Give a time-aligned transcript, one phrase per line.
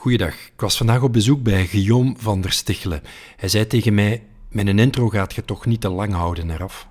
[0.00, 3.02] Goeiedag, ik was vandaag op bezoek bij Guillaume van der Stichelen.
[3.36, 6.88] Hij zei tegen mij, mijn intro gaat je toch niet te lang houden eraf.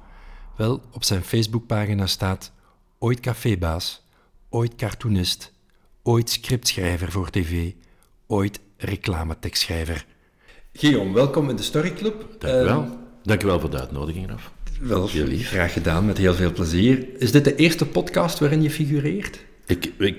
[0.57, 2.51] Wel, op zijn Facebookpagina staat
[2.99, 4.03] ooit cafébaas,
[4.49, 5.53] ooit cartoonist,
[6.03, 7.71] ooit scriptschrijver voor tv,
[8.25, 10.05] ooit reclametekstschrijver.
[10.73, 12.35] Guillaume, welkom in de Storyclub.
[12.39, 12.81] Dank u wel.
[12.83, 12.91] Ehm,
[13.23, 14.51] Dank u wel voor de uitnodiging, Raf.
[14.79, 17.07] Wel, graag gedaan, met heel veel plezier.
[17.17, 19.39] Is dit de eerste podcast waarin je figureert?
[19.65, 20.17] Ik, ik,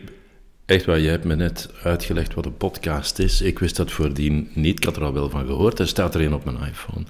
[0.69, 3.43] echt waar, je hebt me net uitgelegd wat een podcast is.
[3.43, 5.79] Ik wist dat voordien niet, ik had er al wel van gehoord.
[5.79, 7.05] Er staat er een op mijn iPhone.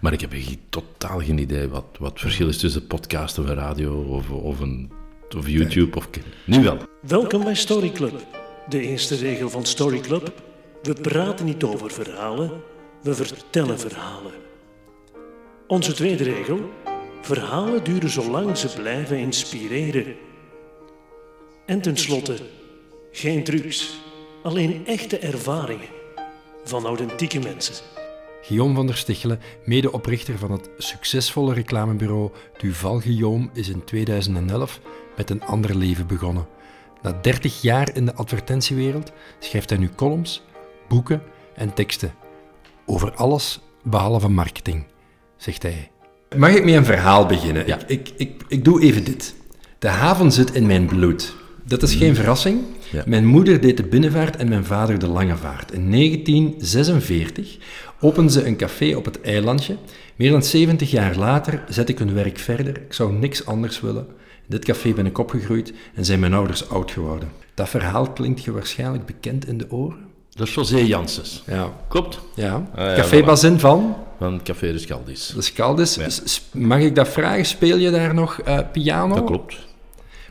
[0.00, 0.34] Maar ik heb
[0.68, 4.60] totaal geen idee wat, wat het verschil is tussen podcast of een radio of, of,
[4.60, 4.90] een,
[5.36, 5.96] of YouTube.
[5.96, 6.08] Of,
[6.44, 6.78] nu wel.
[7.00, 8.26] Welkom bij Story Club.
[8.68, 10.32] De eerste regel van Story Club.
[10.82, 12.50] We praten niet over verhalen,
[13.02, 14.32] we vertellen verhalen.
[15.66, 16.70] Onze tweede regel.
[17.22, 20.14] Verhalen duren zolang ze blijven inspireren.
[21.66, 22.36] En tenslotte,
[23.16, 23.98] geen trucs,
[24.42, 25.88] alleen echte ervaringen
[26.64, 27.74] van authentieke mensen.
[28.42, 34.80] Guillaume van der Stichelen, medeoprichter van het succesvolle reclamebureau Duval Guillaume, is in 2011
[35.16, 36.46] met een ander leven begonnen.
[37.02, 40.42] Na 30 jaar in de advertentiewereld schrijft hij nu columns,
[40.88, 41.22] boeken
[41.54, 42.14] en teksten.
[42.86, 44.86] Over alles behalve marketing,
[45.36, 45.90] zegt hij.
[46.36, 47.66] Mag ik met een verhaal beginnen?
[47.66, 47.78] Ja.
[47.86, 49.34] Ik, ik, ik, doe even dit.
[49.78, 51.44] De haven zit in mijn bloed.
[51.68, 52.60] Dat is geen verrassing.
[53.06, 55.72] Mijn moeder deed de binnenvaart en mijn vader de lange vaart.
[55.72, 57.56] In 1946
[58.00, 59.76] openden ze een café op het eilandje.
[60.16, 62.76] Meer dan 70 jaar later zet ik hun werk verder.
[62.76, 64.06] Ik zou niks anders willen.
[64.08, 67.28] In dit café ben ik opgegroeid en zijn mijn ouders oud geworden.
[67.54, 69.98] Dat verhaal klinkt je waarschijnlijk bekend in de oren.
[70.30, 71.42] Dat is José Janssens.
[71.46, 71.72] Ja.
[71.88, 72.20] Klopt?
[72.34, 72.70] Ja.
[72.74, 73.96] Ah, café Bazin van?
[74.18, 75.32] Van Café de Scaldis.
[75.34, 75.98] De Scaldis.
[76.52, 77.44] Mag ik dat vragen?
[77.44, 79.14] Speel je daar nog uh, piano?
[79.14, 79.56] Dat klopt.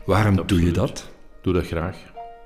[0.04, 1.08] Waarom doe je dat?
[1.46, 1.96] Doe dat graag.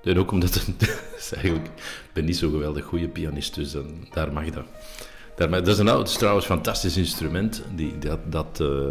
[0.02, 1.00] En ook omdat het,
[1.34, 4.64] eigenlijk, ik ben niet zo geweldig goede pianist, dus dan, daar mag dat.
[5.36, 7.62] Dat is, een, is trouwens fantastisch instrument.
[7.74, 8.86] Die, dat, dat, uh,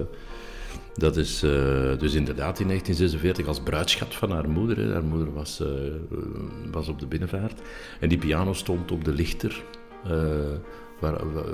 [0.95, 1.51] dat is uh,
[1.99, 4.77] dus inderdaad in 1946 als bruidschat van haar moeder.
[4.77, 4.91] Hè.
[4.93, 5.63] Haar moeder was,
[6.71, 7.61] was op de binnenvaart.
[7.99, 9.63] En die piano stond op de lichter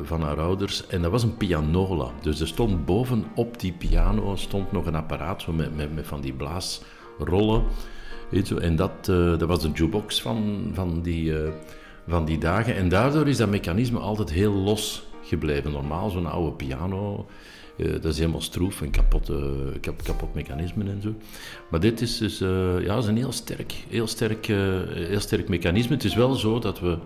[0.03, 0.87] van haar ouders.
[0.87, 2.11] En dat was een pianola.
[2.21, 6.33] Dus er stond bovenop die piano stond nog een apparaat met, met, met van die
[6.33, 7.63] blaasrollen.
[8.35, 11.49] En dat, uh, dat was de jukebox van, van, die, uh,
[12.07, 12.75] van die dagen.
[12.75, 15.71] En daardoor is dat mechanisme altijd heel los gebleven.
[15.71, 17.27] Normaal, zo'n oude piano,
[17.77, 19.31] uh, dat is helemaal stroef en kapot,
[19.81, 21.15] kap, kapot mechanisme en zo.
[21.69, 22.39] Maar dit is dus
[22.85, 25.93] ja, is een heel sterk, heel, sterk, heel sterk mechanisme.
[25.93, 26.97] Het is wel zo dat we,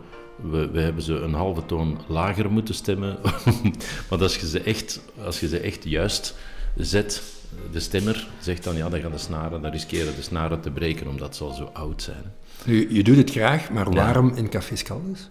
[0.72, 3.18] we, hebben ze een halve toon lager moeten stemmen.
[4.10, 6.36] maar als je ze echt, als je ze echt juist
[6.76, 7.39] zet
[7.72, 11.08] de stemmer zegt dan, ja, dan gaan de snaren, dan riskeren de snaren te breken,
[11.08, 12.34] omdat ze al zo oud zijn.
[12.66, 15.30] Nu, je doet het graag, maar waarom in Café Scaldus?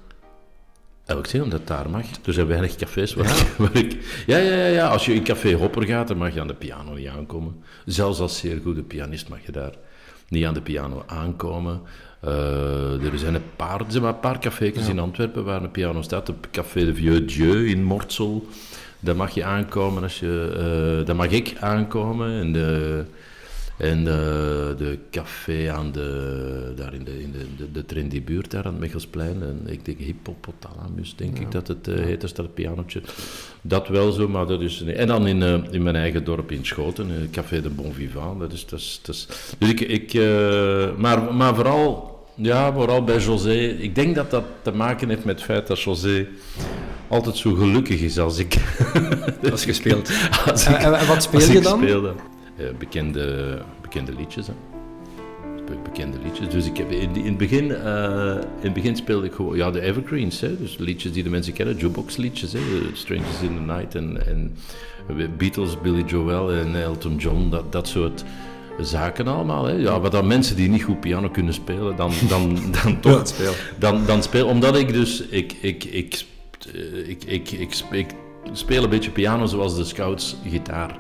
[1.09, 2.05] Heb ik omdat het daar mag.
[2.25, 3.45] Er zijn weinig cafés waar, ja.
[3.65, 4.23] waar ik...
[4.27, 6.55] Ja, ja, ja, ja, als je in Café Hopper gaat, dan mag je aan de
[6.55, 7.62] piano niet aankomen.
[7.84, 9.73] Zelfs als zeer goede pianist mag je daar
[10.29, 11.81] niet aan de piano aankomen.
[12.25, 15.71] Uh, er zijn een paar, er zijn maar een paar cafés in Antwerpen waar een
[15.71, 16.29] piano staat.
[16.29, 18.47] Op Café de Vieux Dieu in Mortsel.
[19.00, 20.98] Daar mag je aankomen als je...
[21.00, 22.41] Uh, daar mag ik aankomen.
[22.41, 23.04] En de,
[23.76, 28.50] en de, de café aan de, daar in de, in de, de, de trendy buurt,
[28.50, 29.42] daar aan het Mechelsplein.
[29.42, 33.00] En ik denk Hippopotalamus, denk ik dat het uh, heet, daar staat het pianotje.
[33.60, 34.82] Dat wel zo, maar dat is...
[34.82, 38.41] En dan in, uh, in mijn eigen dorp in Schoten, uh, Café de Bon Vivant.
[38.41, 38.66] Dat is...
[38.66, 39.81] Dat is, dat is dus ik...
[39.81, 40.14] ik
[40.97, 42.16] maar, maar vooral...
[42.41, 43.58] Ja, vooral bij José.
[43.58, 46.26] Ik denk dat dat te maken heeft met het feit dat José
[47.08, 48.56] altijd zo gelukkig is als ik...
[49.52, 50.10] als je speelt.
[50.50, 51.78] Als ik, en, wat speel je dan?
[51.78, 52.14] Speelde.
[52.78, 54.52] bekende, bekende liedjes, hè.
[55.82, 56.48] Bekende liedjes.
[56.48, 59.70] Dus ik heb in, in, het begin, uh, in het begin speelde ik gewoon ja,
[59.70, 60.41] de evergreens.
[60.41, 60.58] Hè.
[60.58, 62.52] Dus liedjes die de mensen kennen, jukebox liedjes.
[62.52, 62.58] Hè.
[62.92, 64.56] Strangers in the Night en, en
[65.38, 67.48] Beatles, Billy Joel en Elton John.
[67.50, 68.25] Dat, dat soort
[68.80, 69.64] zaken allemaal.
[69.64, 69.72] Hè.
[69.72, 73.28] Ja, wat dan mensen die niet goed piano kunnen spelen, dan, dan, dan toch...
[73.28, 73.52] speel.
[73.78, 75.20] Dan, dan speel, omdat ik dus...
[75.20, 76.25] Ik, ik, ik,
[77.06, 78.14] ik, ik, ik, ik
[78.52, 80.99] speel een beetje piano zoals de scouts gitaar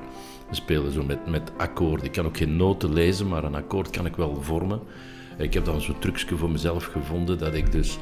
[0.50, 2.06] spelen, zo met, met akkoorden.
[2.06, 4.80] Ik kan ook geen noten lezen, maar een akkoord kan ik wel vormen.
[5.38, 7.98] Ik heb dan zo'n trucje voor mezelf gevonden dat ik dus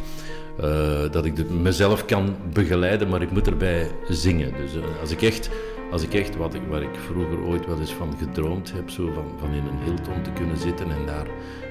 [0.60, 4.52] uh, dat ik mezelf kan begeleiden, maar ik moet erbij zingen.
[4.56, 5.50] Dus uh, als ik echt,
[5.90, 9.12] als ik echt wat ik, waar ik vroeger ooit wel eens van gedroomd heb, zo
[9.12, 11.26] van, van in een Hilton te kunnen zitten en daar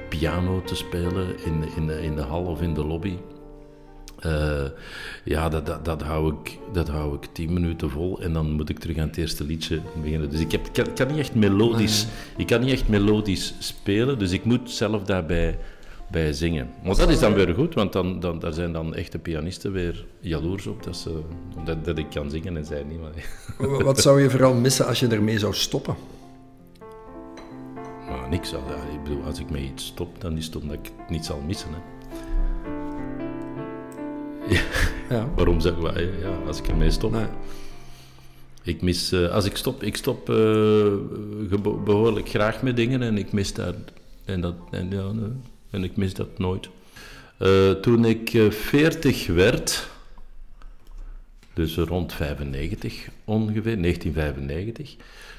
[0.09, 3.17] piano te spelen in, in, in de hal of in de lobby.
[4.25, 4.63] Uh,
[5.23, 8.69] ja, dat, dat, dat, hou ik, dat hou ik tien minuten vol en dan moet
[8.69, 10.29] ik terug aan het eerste liedje beginnen.
[10.29, 12.07] Dus ik, heb, kan, kan, niet echt melodisch,
[12.37, 15.57] ik kan niet echt melodisch spelen, dus ik moet zelf daarbij
[16.11, 16.69] bij zingen.
[16.83, 20.05] Maar dat is dan weer goed, want dan, dan, daar zijn dan echte pianisten weer
[20.19, 21.21] jaloers op dat, ze,
[21.65, 22.99] dat, dat ik kan zingen en zij niet.
[22.99, 23.83] Maar...
[23.83, 25.95] Wat zou je vooral missen als je ermee zou stoppen?
[28.09, 28.51] Maar niks.
[28.51, 31.41] Ik bedoel, als ik met iets stop, dan is het omdat ik het niet zal
[31.47, 31.69] missen.
[31.69, 31.94] Hè.
[34.49, 34.61] Ja.
[35.09, 35.29] ja.
[35.35, 37.11] Waarom zeg ik ja, als ik ermee stop?
[37.11, 37.25] Nee.
[38.63, 40.93] Ik mis, uh, als ik stop, ik stop uh,
[41.83, 43.73] behoorlijk graag met dingen en ik mis daar,
[44.25, 45.11] en, dat, en, ja,
[45.69, 46.69] en ik mis dat nooit.
[47.39, 49.89] Uh, toen ik 40 werd,
[51.55, 54.95] dus rond 95 ongeveer, 1995.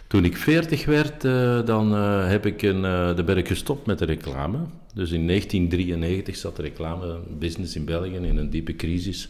[0.07, 1.21] Toen ik 40 werd,
[1.67, 1.93] dan,
[2.23, 2.83] heb ik een,
[3.17, 4.59] dan ben ik gestopt met de reclame.
[4.95, 9.29] Dus in 1993 zat de reclamebusiness in België in een diepe crisis.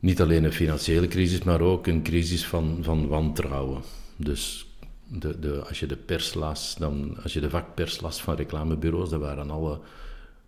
[0.00, 3.82] Niet alleen een financiële crisis, maar ook een crisis van, van wantrouwen.
[4.16, 4.66] Dus
[5.08, 9.10] de, de, als je de pers las, dan, als je de vakpers las van reclamebureaus,
[9.10, 9.80] dat waren alle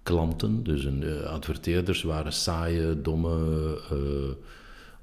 [0.02, 3.38] klanten, dus een, uh, adverteerders waren saaie, domme,
[3.92, 3.98] uh,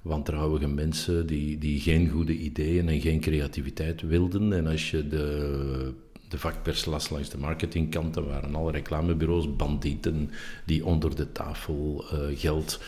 [0.07, 4.53] wantrouwige mensen die, die geen goede ideeën en geen creativiteit wilden.
[4.53, 5.93] En als je de,
[6.29, 10.29] de vakpers las langs de marketingkant, dan waren alle reclamebureaus bandieten
[10.65, 12.79] die onder de tafel uh, geld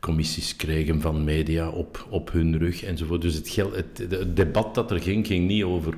[0.00, 3.22] commissies kregen van media op, op hun rug enzovoort.
[3.22, 5.94] Dus het, het, debat dat er ging, ging niet over.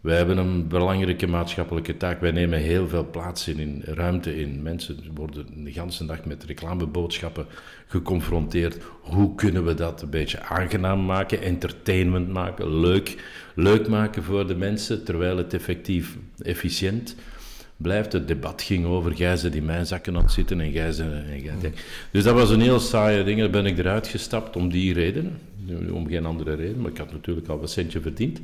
[0.00, 2.20] Wij hebben een belangrijke maatschappelijke taak.
[2.20, 4.62] Wij nemen heel veel plaats in, in ruimte in.
[4.62, 7.46] Mensen worden de hele dag met reclameboodschappen
[7.86, 8.78] geconfronteerd.
[9.00, 13.24] Hoe kunnen we dat een beetje aangenaam maken, entertainment maken, leuk,
[13.54, 17.16] leuk maken voor de mensen, terwijl het effectief efficiënt
[17.76, 18.12] blijft.
[18.12, 21.02] Het debat ging over gij ze die mijn zakken aan het zitten en gij ze...
[21.02, 21.74] En
[22.10, 23.38] Dus dat was een heel saaie ding.
[23.38, 25.38] Daar ben ik eruit gestapt om die reden.
[25.92, 28.40] Om geen andere reden, maar ik had natuurlijk al wat centje verdiend.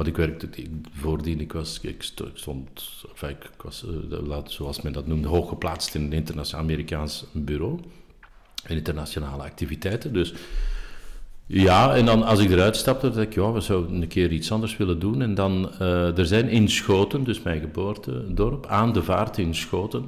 [0.00, 2.02] Want ik werkte, ik, voordien, ik was, ik
[2.34, 7.80] stond, enfin, ik was, uh, zoals men dat noemde, hooggeplaatst in een internationaal Amerikaans bureau.
[8.62, 10.12] En internationale activiteiten.
[10.12, 10.34] Dus
[11.46, 14.52] ja, en dan als ik eruit stapte, dacht ik, ja, we zouden een keer iets
[14.52, 15.22] anders willen doen.
[15.22, 20.04] En dan, uh, er zijn in Schoten, dus mijn geboortedorp, aan de vaart in Schoten,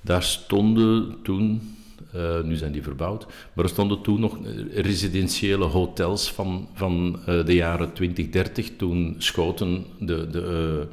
[0.00, 1.76] daar stonden toen,
[2.16, 4.38] uh, nu zijn die verbouwd, maar er stonden toen nog
[4.74, 10.86] residentiële hotels van, van uh, de jaren 2030, toen Schoten de, de,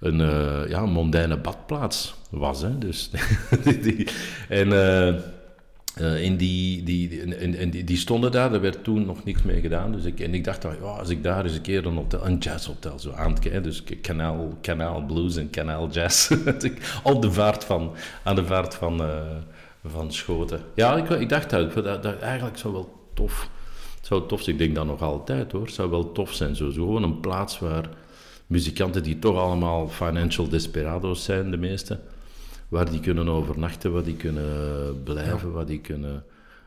[0.00, 0.18] een
[0.68, 2.62] ja, mondaine badplaats was.
[2.62, 2.78] Hè?
[2.78, 3.10] Dus,
[4.48, 4.72] en...
[5.98, 9.92] Uh, die, die, en, en die, stonden daar, er werd toen nog niks mee gedaan.
[9.92, 12.38] Dus ik, en ik dacht, ja, als ik daar eens een keer een, hotel, een
[12.38, 16.30] jazzhotel zo aan het dus kanaal, kanaal blues en kanaal jazz,
[17.02, 17.92] op de vaart van,
[18.24, 19.02] aan de vaart van,
[19.84, 20.60] van Schoten.
[20.74, 23.50] Ja, ik, ik dacht dat, dat, dat eigenlijk zou wel tof,
[24.00, 24.56] zou tof zijn.
[24.56, 26.56] Ik denk dat nog altijd hoor, zou wel tof zijn.
[26.56, 27.88] Zo, zo gewoon een plaats waar
[28.46, 31.98] muzikanten die toch allemaal financial desperados zijn, de meeste
[32.68, 35.54] waar die kunnen overnachten, waar die kunnen blijven, ja.
[35.54, 36.24] waar die kunnen...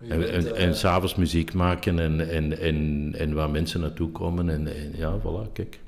[0.07, 4.49] En, en, en s'avonds muziek maken en, en, en, en waar mensen naartoe komen.
[4.49, 5.79] En, en ja, voilà, kijk.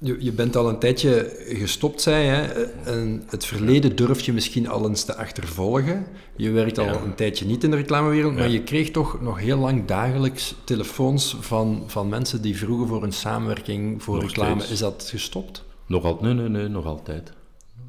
[0.00, 2.48] Je, je bent al een tijdje gestopt, zei.
[2.84, 6.06] En het verleden durf je misschien al eens te achtervolgen.
[6.36, 9.58] Je werkt al een tijdje niet in de reclamewereld, maar je kreeg toch nog heel
[9.58, 14.64] lang dagelijks telefoons van, van mensen die vroegen voor een samenwerking voor reclame.
[14.64, 15.64] Is dat gestopt?
[15.86, 17.32] Nog altijd, nee, nee, nee, nog altijd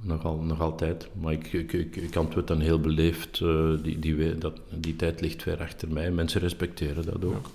[0.02, 1.10] nog, al, nog altijd.
[1.22, 3.40] Maar ik, ik, ik, ik antwoord dan heel beleefd.
[3.40, 6.12] Uh, die, die, dat, die tijd ligt ver achter mij.
[6.12, 7.50] Mensen respecteren dat ook.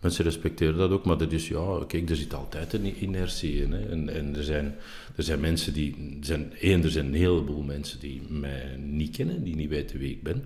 [0.00, 3.72] Mensen respecteren dat ook, maar dat is, ja, kijk, er zit altijd een inertie in.
[3.72, 3.88] Hè.
[3.88, 4.74] En, en er, zijn,
[5.16, 9.44] er zijn mensen die, zijn, één, er zijn een heleboel mensen die mij niet kennen,
[9.44, 10.44] die niet weten wie ik ben.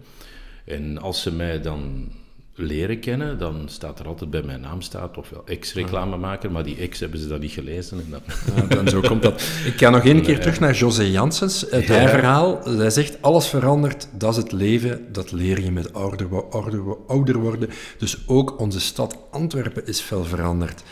[0.65, 2.11] En als ze mij dan
[2.55, 7.01] leren kennen, dan staat er altijd bij mijn naam staat, ofwel ex-reclamemaker, maar die ex
[7.01, 7.99] hebben ze dan niet gelezen.
[7.99, 8.69] En dan...
[8.69, 9.43] dan zo komt dat.
[9.65, 11.67] Ik ga nog één keer terug naar José Janssens.
[11.71, 12.09] Het ja.
[12.09, 16.97] verhaal, hij zegt, alles verandert, dat is het leven, dat leer je met ouder, ouder,
[17.07, 17.69] ouder worden.
[17.99, 20.83] Dus ook onze stad Antwerpen is veel veranderd.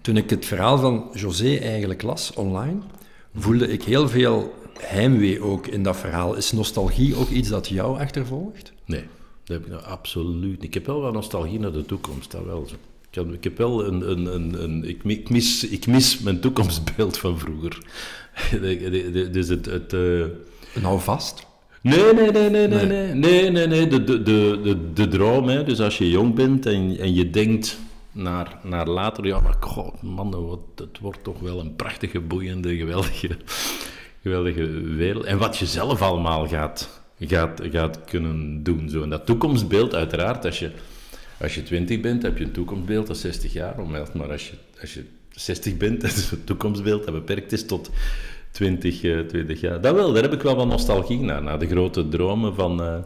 [0.00, 2.78] Toen ik het verhaal van José eigenlijk las online,
[3.34, 6.34] voelde ik heel veel heimwee ook in dat verhaal.
[6.34, 8.72] Is nostalgie ook iets dat jou achtervolgt?
[8.84, 9.04] Nee.
[9.46, 12.66] Dat heb ik nou absoluut Ik heb wel wat nostalgie naar de toekomst, dat wel.
[13.08, 14.10] Ik heb, ik heb wel een...
[14.10, 17.78] een, een, een ik, ik, mis, ik mis mijn toekomstbeeld van vroeger.
[19.32, 19.66] dus het...
[19.66, 20.24] het uh...
[20.82, 21.46] Nou vast?
[21.82, 23.86] Nee, nee, nee, nee, nee, nee, nee, nee, nee.
[23.86, 25.64] De, de, de, de, de droom, hè.
[25.64, 27.78] dus als je jong bent en, en je denkt
[28.12, 33.36] naar, naar later, ja, maar god, man, het wordt toch wel een prachtige, boeiende, geweldige,
[34.22, 35.24] geweldige wereld.
[35.24, 38.88] En wat je zelf allemaal gaat gaat, gaat kunnen doen.
[38.88, 39.02] Zo.
[39.02, 40.70] En dat toekomstbeeld, uiteraard, als je,
[41.40, 43.74] als je 20 bent, heb je een toekomstbeeld dat 60 jaar.
[44.14, 47.90] Maar als je, als je 60 bent, dat is een toekomstbeeld dat beperkt is tot
[48.50, 49.80] 20, 20 jaar.
[49.80, 51.42] Dat wel, daar heb ik wel wat nostalgie naar.
[51.42, 52.96] Naar de grote dromen van, uh,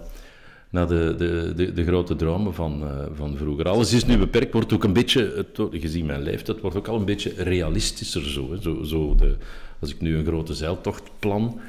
[0.70, 3.68] naar de, de, de, de, grote dromen van, uh, van vroeger.
[3.68, 7.04] Alles is nu beperkt, wordt ook een beetje, gezien mijn leeftijd, wordt ook al een
[7.04, 8.52] beetje realistischer zo.
[8.52, 8.60] Hè.
[8.60, 9.36] zo, zo de,
[9.80, 11.60] als ik nu een grote zeiltocht plan,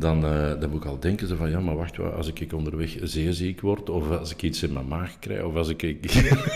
[0.00, 3.60] dan, uh, dan moet ik al denken van, ja, maar wacht, als ik onderweg zeeziek
[3.60, 5.96] word, of als ik iets in mijn maag krijg, of als ik...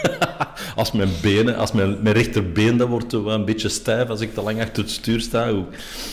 [0.77, 4.35] als mijn benen, als mijn, mijn rechterbeen, dat wordt wel een beetje stijf als ik
[4.35, 5.47] te lang achter het stuur sta.
[5.47, 5.65] Je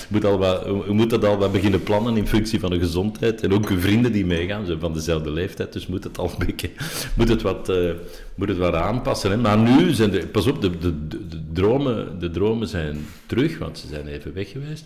[0.07, 3.43] moet, al wat, moet dat al wat beginnen plannen in functie van de gezondheid.
[3.43, 6.69] En ook vrienden die meegaan, zijn van dezelfde leeftijd, dus moet het al beetje...
[7.17, 7.91] Moet het wat, uh,
[8.35, 9.31] moet het wat aanpassen.
[9.31, 9.37] Hè.
[9.37, 10.27] Maar nu zijn de...
[10.27, 14.33] Pas op, de, de, de, de, dromen, de dromen zijn terug, want ze zijn even
[14.33, 14.85] weg geweest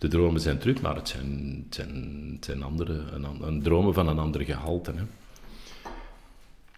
[0.00, 3.94] de dromen zijn terug, maar het zijn, het zijn, het zijn andere, een, een, dromen
[3.94, 4.92] van een andere gehalte.
[4.92, 5.02] Hè.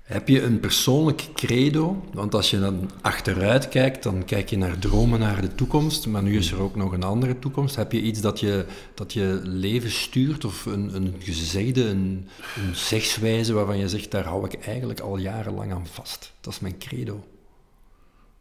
[0.02, 2.05] Heb je een persoonlijk credo?
[2.12, 6.23] Want als je dan achteruit kijkt, dan kijk je naar dromen naar de toekomst, maar
[6.23, 7.76] nu is er ook nog een andere toekomst.
[7.76, 8.64] Heb je iets dat je,
[8.95, 14.25] dat je leven stuurt, of een, een gezegde, een, een zegswijze waarvan je zegt, daar
[14.25, 16.33] hou ik eigenlijk al jarenlang aan vast.
[16.41, 17.25] Dat is mijn credo.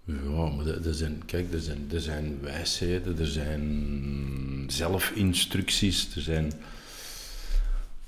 [0.04, 6.52] Ja, maar er zijn, kijk, er zijn, er zijn wijsheden, er zijn zelfinstructies, er zijn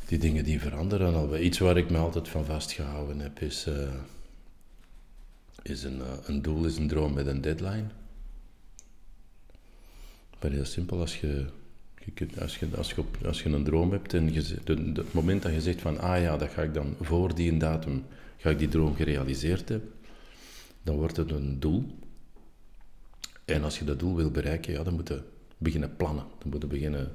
[0.05, 1.45] die dingen die veranderen.
[1.45, 3.93] Iets waar ik me altijd van vastgehouden heb, is, uh,
[5.61, 7.85] is een, uh, een doel, is een droom met een deadline.
[10.41, 11.45] Maar heel simpel, als je,
[12.15, 15.41] je als, je, als, je op, als je een droom hebt en je, het moment
[15.41, 18.05] dat je zegt van, ah ja, dat ga ik dan voor die datum,
[18.37, 19.91] ga ik die droom gerealiseerd hebben
[20.83, 21.97] dan wordt het een doel.
[23.45, 25.21] En als je dat doel wil bereiken, ja, dan moet je
[25.57, 26.25] beginnen plannen.
[26.39, 27.11] Dan moet je beginnen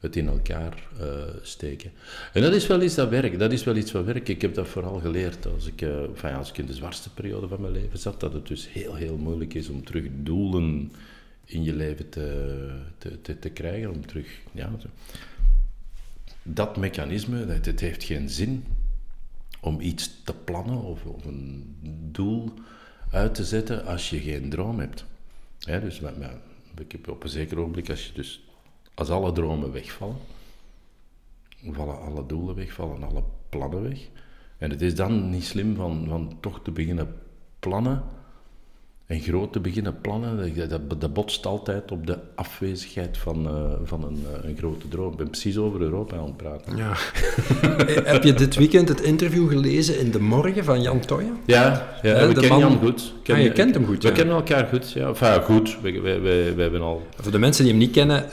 [0.00, 1.92] het in elkaar uh, steken.
[2.32, 3.38] En dat is wel iets dat werkt.
[3.38, 4.28] Dat is wel iets wat werkt.
[4.28, 7.60] Ik heb dat vooral geleerd als ik, uh, als ik in de zwartste periode van
[7.60, 10.92] mijn leven zat, dat het dus heel, heel moeilijk is om terug doelen
[11.44, 12.68] in je leven te,
[12.98, 13.90] te, te, te krijgen.
[13.90, 14.70] Om terug, ja,
[16.42, 18.64] dat mechanisme, dat, het heeft geen zin
[19.60, 21.76] om iets te plannen of een
[22.12, 22.52] doel
[23.14, 25.04] uit te zetten als je geen droom hebt.
[25.58, 26.00] dus
[26.76, 28.48] ik heb op een zeker ogenblik, als, je dus,
[28.94, 30.16] als alle dromen wegvallen,
[31.70, 34.08] vallen alle doelen weg, vallen alle plannen weg.
[34.58, 37.14] En het is dan niet slim van, van toch te beginnen
[37.58, 38.02] plannen
[39.14, 44.04] en groot te beginnen plannen, dat, dat, botst altijd op de afwezigheid van, uh, van
[44.04, 45.10] een, uh, een, grote droom.
[45.10, 46.76] Ik ben precies over Europa aan het praten.
[46.76, 46.92] Ja.
[48.12, 51.36] Heb je dit weekend het interview gelezen in De Morgen van Jan Toyen?
[51.46, 52.58] Ja, ja we kennen man...
[52.58, 53.12] Jan goed.
[53.22, 55.08] Ken, ah, je kent hem goed, We kennen elkaar goed, ja.
[55.08, 57.02] Enfin, goed, we, we, we, we, hebben al...
[57.16, 58.30] Voor de mensen die hem niet kennen, uh,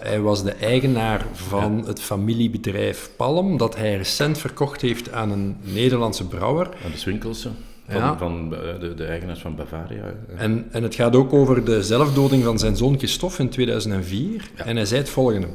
[0.00, 1.86] hij was de eigenaar van ja.
[1.86, 6.66] het familiebedrijf Palm, dat hij recent verkocht heeft aan een Nederlandse brouwer.
[6.84, 7.48] Aan de Swinkelse.
[7.88, 8.18] Van, ja.
[8.18, 10.14] van eh, de, de, eigenaars van Bavaria.
[10.36, 14.50] En, en het gaat ook over de zelfdoding van zijn zoon Christophe in 2004.
[14.56, 14.64] Ja.
[14.64, 15.46] En hij zei het volgende.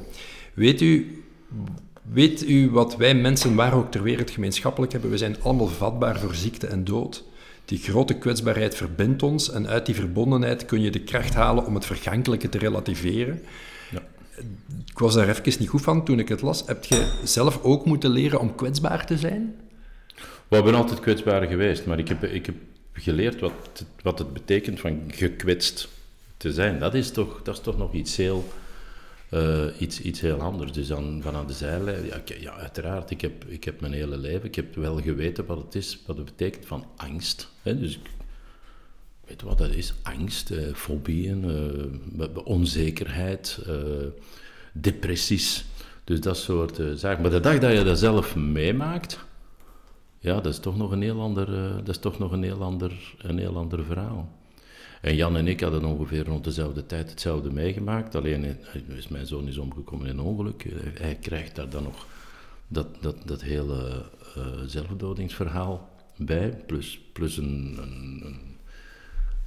[0.53, 1.24] Weet u,
[2.12, 5.10] weet u wat wij mensen waar ook ter wereld gemeenschappelijk hebben?
[5.12, 7.24] We zijn allemaal vatbaar voor ziekte en dood.
[7.65, 11.75] Die grote kwetsbaarheid verbindt ons en uit die verbondenheid kun je de kracht halen om
[11.75, 13.41] het vergankelijke te relativeren.
[13.91, 14.01] Ja.
[14.86, 16.63] Ik was daar even niet goed van toen ik het las.
[16.65, 19.55] Heb je zelf ook moeten leren om kwetsbaar te zijn?
[20.48, 22.56] We zijn altijd kwetsbaar geweest, maar ik heb, ik heb
[22.94, 25.88] geleerd wat het, wat het betekent van gekwetst
[26.38, 26.80] te zijn.
[26.80, 28.48] Dat is toch, dat is toch nog iets heel,
[29.32, 30.72] uh, iets, iets heel anders.
[30.72, 34.18] Dus dan van aan de zijlijn, ja, ja, uiteraard, ik heb, ik heb mijn hele
[34.18, 37.50] leven, ik heb wel geweten wat het is, wat het betekent van angst.
[37.62, 37.80] Hè?
[37.80, 38.10] Dus ik
[39.25, 41.44] weet wat dat is, angst, uh, fobieën,
[42.18, 43.60] uh, onzekerheid,
[44.74, 45.66] depressies.
[46.04, 47.22] Dus dat soort zaken.
[47.22, 49.25] Maar de dag dat je dat zelf meemaakt
[50.27, 52.79] ja, dat is toch nog een heel ander, uh, dat is toch nog een heel
[53.17, 54.29] een heel verhaal.
[55.01, 58.15] En Jan en ik hadden ongeveer rond dezelfde tijd hetzelfde meegemaakt.
[58.15, 60.65] Alleen is eh, mijn zoon is omgekomen in een ongeluk.
[60.65, 62.05] Eh, hij krijgt daar dan nog
[62.67, 64.03] dat, dat, dat hele
[64.38, 66.50] uh, zelfdodingsverhaal bij.
[66.65, 68.24] Plus, plus een, een,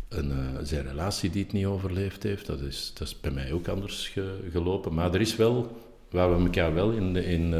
[0.08, 2.46] een, een zijn relatie die het niet overleefd heeft.
[2.46, 4.94] Dat is, dat is bij mij ook anders ge, gelopen.
[4.94, 5.76] Maar er is wel,
[6.10, 7.54] waar we elkaar wel in, in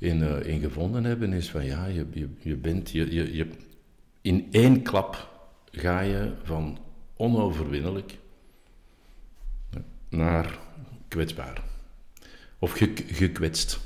[0.00, 3.46] in, uh, in gevonden hebben, is van ja, je, je, je bent, je, je, je,
[4.20, 5.28] in één klap
[5.70, 6.78] ga je van
[7.16, 8.18] onoverwinnelijk
[10.08, 10.58] naar
[11.08, 11.62] kwetsbaar.
[12.58, 13.80] Of ge, gekwetst.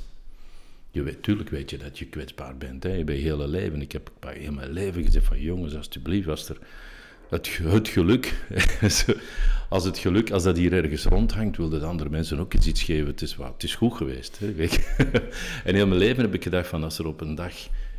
[0.91, 3.81] Je weet, tuurlijk weet je dat je kwetsbaar bent, hè, bij je hele leven.
[3.81, 6.57] Ik heb bij heel mijn leven gezegd van jongens, alsjeblieft, als er
[7.29, 8.33] het, het geluk,
[9.69, 13.07] als het geluk, als dat hier ergens rondhangt, wil dat andere mensen ook iets geven.
[13.07, 14.39] Het is, het is goed geweest.
[14.39, 14.53] Hè?
[15.63, 17.53] en heel mijn leven heb ik gedacht van als er op een dag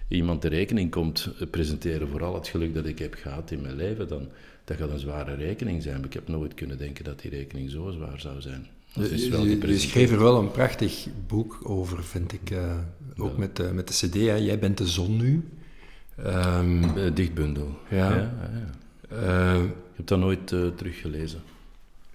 [0.08, 3.76] iemand de rekening komt presenteren voor al het geluk dat ik heb gehad in mijn
[3.76, 4.28] leven, dan
[4.64, 5.96] dat gaat een zware rekening zijn.
[5.96, 8.66] Maar ik heb nooit kunnen denken dat die rekening zo zwaar zou zijn.
[9.10, 12.50] Is wel je, schreef er wel een prachtig boek over, vind ik.
[12.50, 12.78] eh,
[13.16, 14.34] ook met, de, met de cd, hè.
[14.34, 15.48] Jij bent de zon nu.
[16.16, 17.78] Ehm, Eh, dichtbundel.
[17.90, 18.14] Ja.
[18.14, 18.34] ja,
[19.10, 19.16] ja.
[19.56, 21.40] eh, Ik heb dat nooit eh, teruggelezen.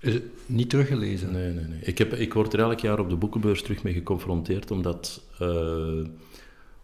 [0.01, 1.31] Is het niet teruggelezen.
[1.31, 1.79] Nee, nee, nee.
[1.81, 6.03] Ik, heb, ik word er elk jaar op de boekenbeurs terug mee geconfronteerd, omdat, eh,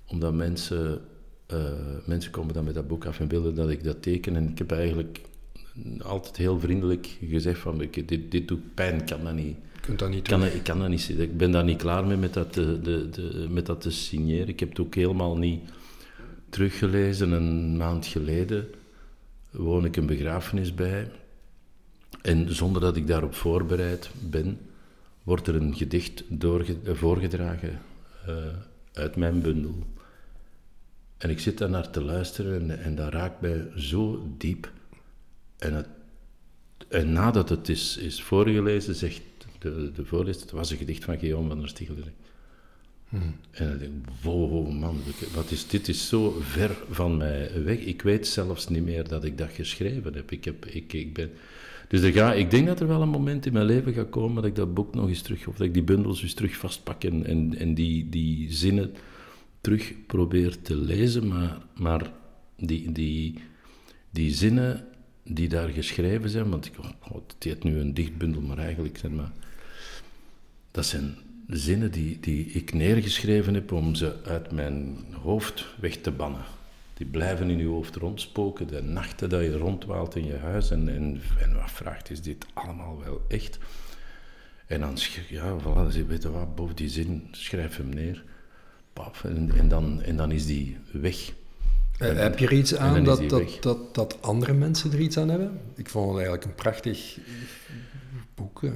[0.05, 1.01] omdat mensen,
[1.45, 1.71] eh,
[2.05, 4.35] mensen komen dan met dat boek af en willen dat ik dat teken.
[4.35, 5.21] En ik heb eigenlijk
[5.99, 9.55] altijd heel vriendelijk gezegd van, ik, dit, dit doet pijn, ik kan dat niet.
[9.73, 11.09] Je kunt dat niet Ik kan, ik kan dat niet.
[11.09, 14.47] Ik ben daar niet klaar mee met dat te, de, de, met dat te signeren.
[14.47, 15.61] Ik heb het ook helemaal niet
[16.49, 17.31] teruggelezen.
[17.31, 18.67] Een maand geleden
[19.51, 21.11] woon ik een begrafenis bij.
[22.21, 24.59] En zonder dat ik daarop voorbereid ben,
[25.23, 26.23] wordt er een gedicht
[26.83, 27.81] voorgedragen
[28.25, 28.35] eh,
[28.93, 29.75] uit mijn bundel.
[31.17, 34.71] En ik zit daar naar te luisteren en, en dat raakt mij zo diep.
[35.57, 35.87] En, het,
[36.87, 39.21] en nadat het is, is voorgelezen, zegt
[39.59, 42.13] de, de voorlezer, het was een gedicht van Guillaume van der Stichelen.
[43.09, 45.01] En dan denk ik, wow, wow, man,
[45.33, 47.79] wat is, dit is zo ver van mij weg.
[47.79, 50.31] Ik weet zelfs niet meer dat ik dat geschreven heb.
[50.31, 51.31] Ik heb ik, ik ben,
[51.87, 54.35] dus er ga, ik denk dat er wel een moment in mijn leven gaat komen
[54.35, 57.03] dat ik dat boek nog eens terug, of dat ik die bundels eens terug vastpak
[57.03, 58.93] en, en, en die, die zinnen
[59.61, 61.27] terug probeer te lezen.
[61.27, 62.11] Maar, maar
[62.57, 63.39] die, die,
[64.09, 64.85] die zinnen
[65.23, 69.15] die daar geschreven zijn, want ik, oh, het heet nu een dichtbundel, maar eigenlijk zijn
[69.15, 69.31] maar,
[70.71, 71.15] dat zijn
[71.47, 76.41] zinnen die, die ik neergeschreven heb om ze uit mijn hoofd weg te bannen.
[76.97, 80.89] Die blijven in je hoofd rondspoken, de nachten dat je rondwaalt in je huis en,
[80.89, 83.57] en, en wat vraagt, is dit allemaal wel echt?
[84.65, 84.97] En dan,
[85.29, 88.23] ja, voilà, ze weet je wat, boven die zin, schrijf hem neer.
[88.93, 91.31] Paf, en, en, dan, en dan is die weg.
[91.97, 95.17] Eh, En- heb je er iets aan dat, dat, dat, dat andere mensen er iets
[95.17, 95.59] aan hebben?
[95.75, 97.17] Ik vond het eigenlijk een prachtig
[98.35, 98.63] boek.
[98.63, 98.71] eh.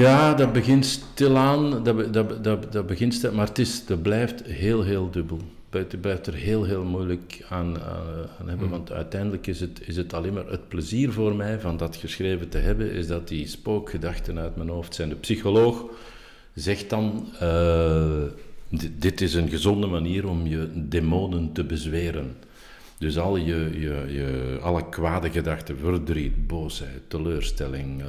[0.00, 4.82] Ja, dat begint stilaan, dat, dat, dat, dat begint maar het, is, dat blijft heel,
[4.82, 5.40] heel dubbel.
[5.70, 9.96] Het blijft er heel, heel moeilijk aan, aan, aan hebben, want uiteindelijk is het, is
[9.96, 13.46] het alleen maar het plezier voor mij van dat geschreven te hebben, is dat die
[13.46, 15.08] spookgedachten uit mijn hoofd zijn.
[15.08, 15.84] De psycholoog
[16.54, 18.22] zegt dan, eh,
[18.68, 22.36] dit, dit is een gezonde manier om je demonen te bezweren.
[22.98, 28.06] Dus al je, je, je, alle kwade gedachten, verdriet, boosheid, teleurstelling, eh,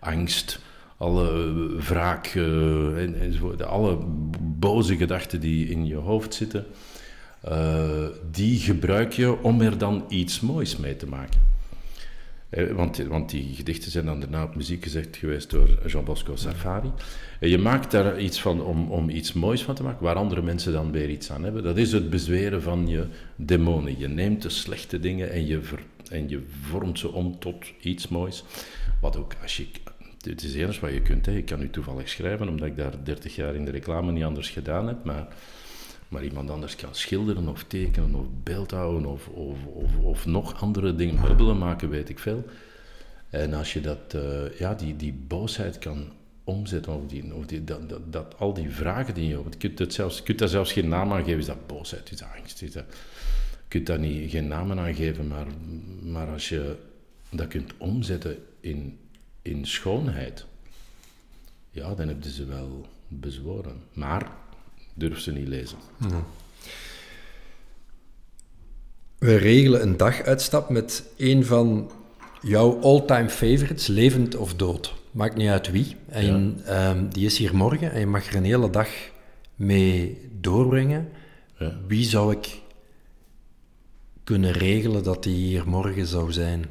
[0.00, 0.60] angst,
[1.00, 3.98] alle wraak, eh, en, enzovoort, alle
[4.40, 6.66] boze gedachten die in je hoofd zitten,
[7.40, 11.40] eh, die gebruik je om er dan iets moois mee te maken.
[12.48, 16.36] Eh, want, want die gedichten zijn dan daarna op muziek gezet geweest door Jean Bosco
[16.36, 16.92] Safari.
[17.40, 20.42] En je maakt daar iets van om, om iets moois van te maken, waar andere
[20.42, 21.62] mensen dan weer iets aan hebben.
[21.62, 23.98] Dat is het bezweren van je demonen.
[23.98, 25.60] Je neemt de slechte dingen en je,
[26.10, 28.44] en je vormt ze om tot iets moois.
[29.00, 29.66] Wat ook, als je,
[30.20, 31.26] het is enige wat je kunt.
[31.26, 31.36] Hè.
[31.36, 34.48] Ik kan nu toevallig schrijven, omdat ik daar 30 jaar in de reclame niet anders
[34.48, 35.04] gedaan heb.
[35.04, 35.26] Maar,
[36.08, 40.94] maar iemand anders kan schilderen of tekenen of beeldhouden of, of, of, of nog andere
[40.94, 42.44] dingen, meubelen maken, weet ik veel.
[43.30, 46.12] En als je dat, eh, ja, die, die boosheid kan
[46.44, 49.78] omzetten, of, die, of die, dat, dat, al die vragen die je hebt, je kunt,
[49.78, 51.38] het zelfs, je daar zelfs geen naam aan geven.
[51.38, 52.84] Is dat boosheid, is dat angst, is dat...
[53.52, 55.46] Je kunt daar niet, geen namen aan geven, maar,
[56.02, 56.76] maar als je
[57.30, 58.98] dat kunt omzetten in,
[59.42, 60.46] in schoonheid,
[61.70, 63.82] ja, dan hebben ze wel bezworen.
[63.92, 64.30] Maar
[64.94, 65.78] durf ze niet lezen.
[69.18, 71.90] We regelen een daguitstap met een van
[72.42, 74.94] jouw all-time favorites, levend of dood.
[75.10, 75.96] Maakt niet uit wie.
[76.08, 78.88] En ehm, die is hier morgen en je mag er een hele dag
[79.54, 81.08] mee doorbrengen.
[81.58, 81.78] Ja.
[81.86, 82.60] Wie zou ik
[84.24, 86.64] kunnen regelen dat die hier morgen zou zijn?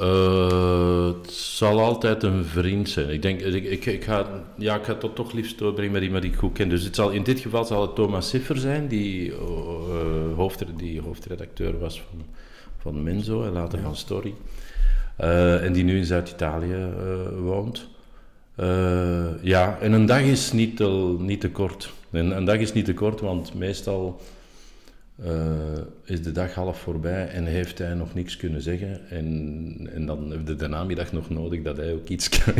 [0.00, 3.10] Eh, het zal altijd een vriend zijn.
[3.10, 6.22] Ik denk, ik, ik, ik ga, ja, ik ga het toch liefst doorbrengen met iemand
[6.22, 6.68] die ik goed ken.
[6.68, 9.38] Dus het zal, in dit geval zal het Thomas Siffer zijn, die, eh,
[10.36, 12.24] hoofd, die hoofdredacteur was van,
[12.78, 14.34] van Menzo en later van Story.
[15.16, 16.88] Eh, en die nu in Zuid-Italië
[17.40, 17.88] woont.
[19.42, 21.92] Ja, en een dag is niet te, niet te kort.
[22.10, 24.20] En een dag is niet te kort, want meestal
[25.24, 25.52] eh,
[26.04, 29.08] is de dag half voorbij en heeft hij nog niks kunnen zeggen.
[29.10, 32.54] En, en dan heb je de namiddag nog nodig dat hij ook iets kan.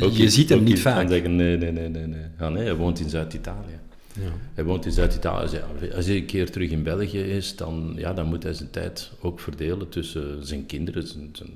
[0.00, 1.08] ook Je iets- ziet hem niet iets kan vaak.
[1.08, 1.36] zeggen.
[1.36, 2.06] Nee, nee, nee, nee.
[2.06, 2.20] nee.
[2.38, 3.78] Ah, nee hij woont in Zuid-Italië.
[4.12, 4.30] Ja.
[4.54, 5.60] Hij woont in Zuid-Italië.
[5.94, 9.10] Als hij- een keer terug in België is, dan, ja, dan moet hij zijn tijd
[9.20, 11.50] ook verdelen tussen zijn kinderen, zijn, zijn,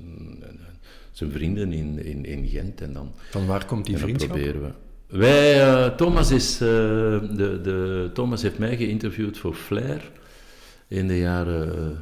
[1.11, 2.81] zijn vrienden in, in, in Gent.
[2.81, 4.29] En dan, Van waar komt die vriendschap?
[4.29, 4.69] proberen we.
[5.07, 10.11] Wij, eh, Thomas, is, eh, de, de, Thomas heeft mij geïnterviewd voor Flair
[10.87, 11.97] in de jaren,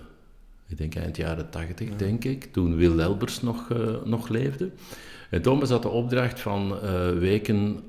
[0.68, 3.68] ik denk eind jaren tachtig, denk ik, toen Wil Elbers nog,
[4.04, 4.70] nog leefde.
[5.30, 6.80] En Thomas had de opdracht van
[7.20, 7.84] weken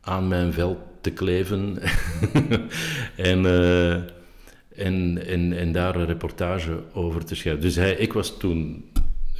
[0.00, 1.78] aan mijn veld te kleven
[3.16, 3.44] en,
[4.74, 7.62] en, en, en daar een reportage over te schrijven.
[7.62, 8.90] Dus hij, ik was toen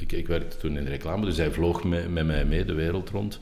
[0.01, 2.73] ik, ik werkte toen in de reclame, dus hij vloog met, met mij mee de
[2.73, 3.39] wereld rond.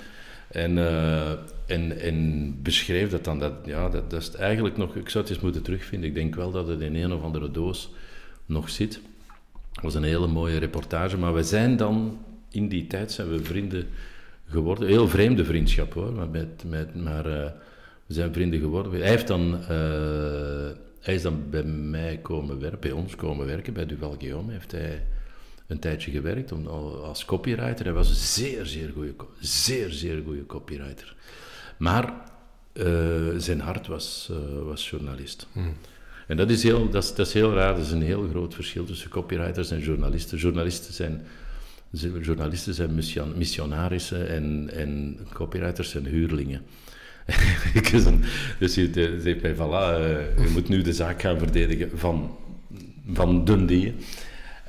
[0.50, 1.30] En, uh,
[1.66, 3.40] en, en beschreef dat dan.
[3.40, 4.96] Dat, ja, dat, dat is eigenlijk nog...
[4.96, 6.10] Ik zou het eens moeten terugvinden.
[6.10, 7.92] Ik denk wel dat het in een of andere doos
[8.46, 9.00] nog zit.
[9.74, 11.18] Het was een hele mooie reportage.
[11.18, 12.18] Maar we zijn dan...
[12.52, 13.88] In die tijd zijn we vrienden
[14.46, 14.88] geworden.
[14.88, 16.14] Heel vreemde vriendschap hoor.
[16.14, 17.46] Maar, met, met, maar uh,
[18.06, 18.92] we zijn vrienden geworden.
[18.92, 23.74] Hij, heeft dan, uh, hij is dan bij mij komen werken, bij ons komen werken,
[23.74, 24.52] bij Duval Guillaume.
[24.52, 25.04] Heeft hij
[25.70, 27.86] een tijdje gewerkt om, als copywriter.
[27.86, 31.16] Hij was een zeer, zeer goede, zeer, zeer goede copywriter.
[31.78, 32.14] Maar
[32.74, 32.86] uh,
[33.38, 35.48] zijn hart was, uh, was journalist.
[35.52, 35.74] Hmm.
[36.28, 38.54] En dat is, heel, dat, is, dat is heel raar, dat is een heel groot
[38.54, 40.38] verschil tussen copywriters en journalisten.
[40.38, 41.22] Journalisten zijn,
[42.22, 42.94] journalisten zijn
[43.36, 46.62] missionarissen en, en copywriters zijn huurlingen.
[48.60, 52.38] dus je zegt mij, voilà, uh, je moet nu de zaak gaan verdedigen van,
[53.14, 53.96] van Dundee.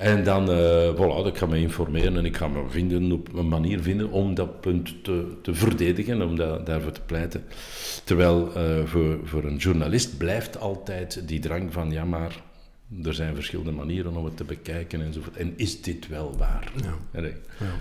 [0.01, 3.49] En dan, uh, voilà, ik ga me informeren en ik ga me vinden, op een
[3.49, 7.45] manier vinden om dat punt te, te verdedigen, om dat, daarvoor te pleiten.
[8.05, 12.43] Terwijl uh, voor, voor een journalist blijft altijd die drang van, ja maar,
[13.03, 15.37] er zijn verschillende manieren om het te bekijken enzovoort.
[15.37, 16.73] En is dit wel waar?
[16.83, 17.21] Ja.
[17.23, 17.31] Ja.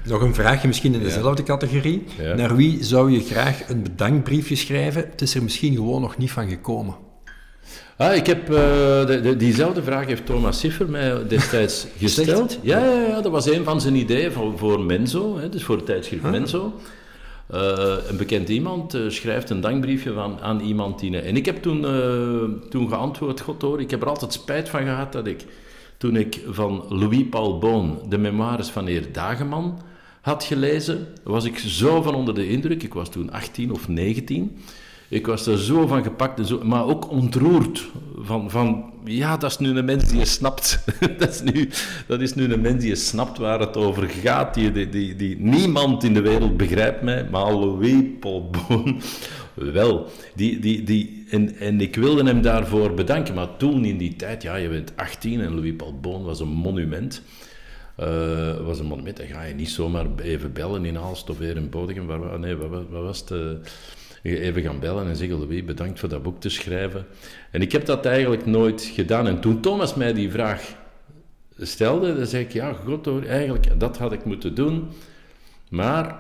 [0.06, 2.04] Nog een vraagje misschien in dezelfde categorie.
[2.36, 5.02] Naar wie zou je graag een bedankbriefje schrijven?
[5.10, 6.96] Het is er misschien gewoon nog niet van gekomen.
[8.00, 8.58] Ah, ik heb, uh,
[9.06, 12.60] de, de, diezelfde vraag heeft Thomas Siffer mij destijds gesteld.
[12.62, 15.76] Ja, ja, ja, dat was een van zijn ideeën voor, voor Menzo, hè, dus voor
[15.76, 16.32] het tijdschrift ah.
[16.32, 16.74] Menzo.
[17.54, 21.22] Uh, een bekend iemand uh, schrijft een dankbriefje van, aan iemand die...
[21.22, 21.82] En ik heb toen,
[22.70, 25.46] toen geantwoord, god hoor, ik heb er altijd spijt van gehad dat ik,
[25.98, 29.82] toen ik van Louis Paul Boon de memoires van heer Dageman
[30.22, 34.58] had gelezen, was ik zo van onder de indruk, ik was toen 18 of 19
[35.10, 37.88] ik was er zo van gepakt, en zo, maar ook ontroerd.
[38.22, 40.84] Van, van, ja, dat is nu een mens die je snapt.
[41.20, 41.70] dat, is nu,
[42.08, 44.54] dat is nu een mens die je snapt waar het over gaat.
[44.54, 49.02] Die, die, die, niemand in de wereld begrijpt mij, maar Louis Paul Boon
[49.54, 50.08] wel.
[50.36, 53.34] Die, die, die, en, en ik wilde hem daarvoor bedanken.
[53.34, 56.48] Maar toen in die tijd, ja, je bent 18 en Louis Paul Boon was een
[56.48, 57.22] monument.
[58.00, 59.18] Uh, was een monument.
[59.18, 62.06] Dan ga je niet zomaar even bellen in Aalst of weer in Bodegem.
[62.06, 63.32] Waar, nee, wat, wat was het?
[63.32, 63.50] Uh,
[64.22, 67.06] even gaan bellen en zeggen, Louis, bedankt voor dat boek te schrijven.
[67.52, 69.28] En ik heb dat eigenlijk nooit gedaan.
[69.28, 70.76] En toen Thomas mij die vraag
[71.58, 74.90] stelde, dan zei ik, ja, god hoor, eigenlijk, dat had ik moeten doen.
[75.70, 76.20] Maar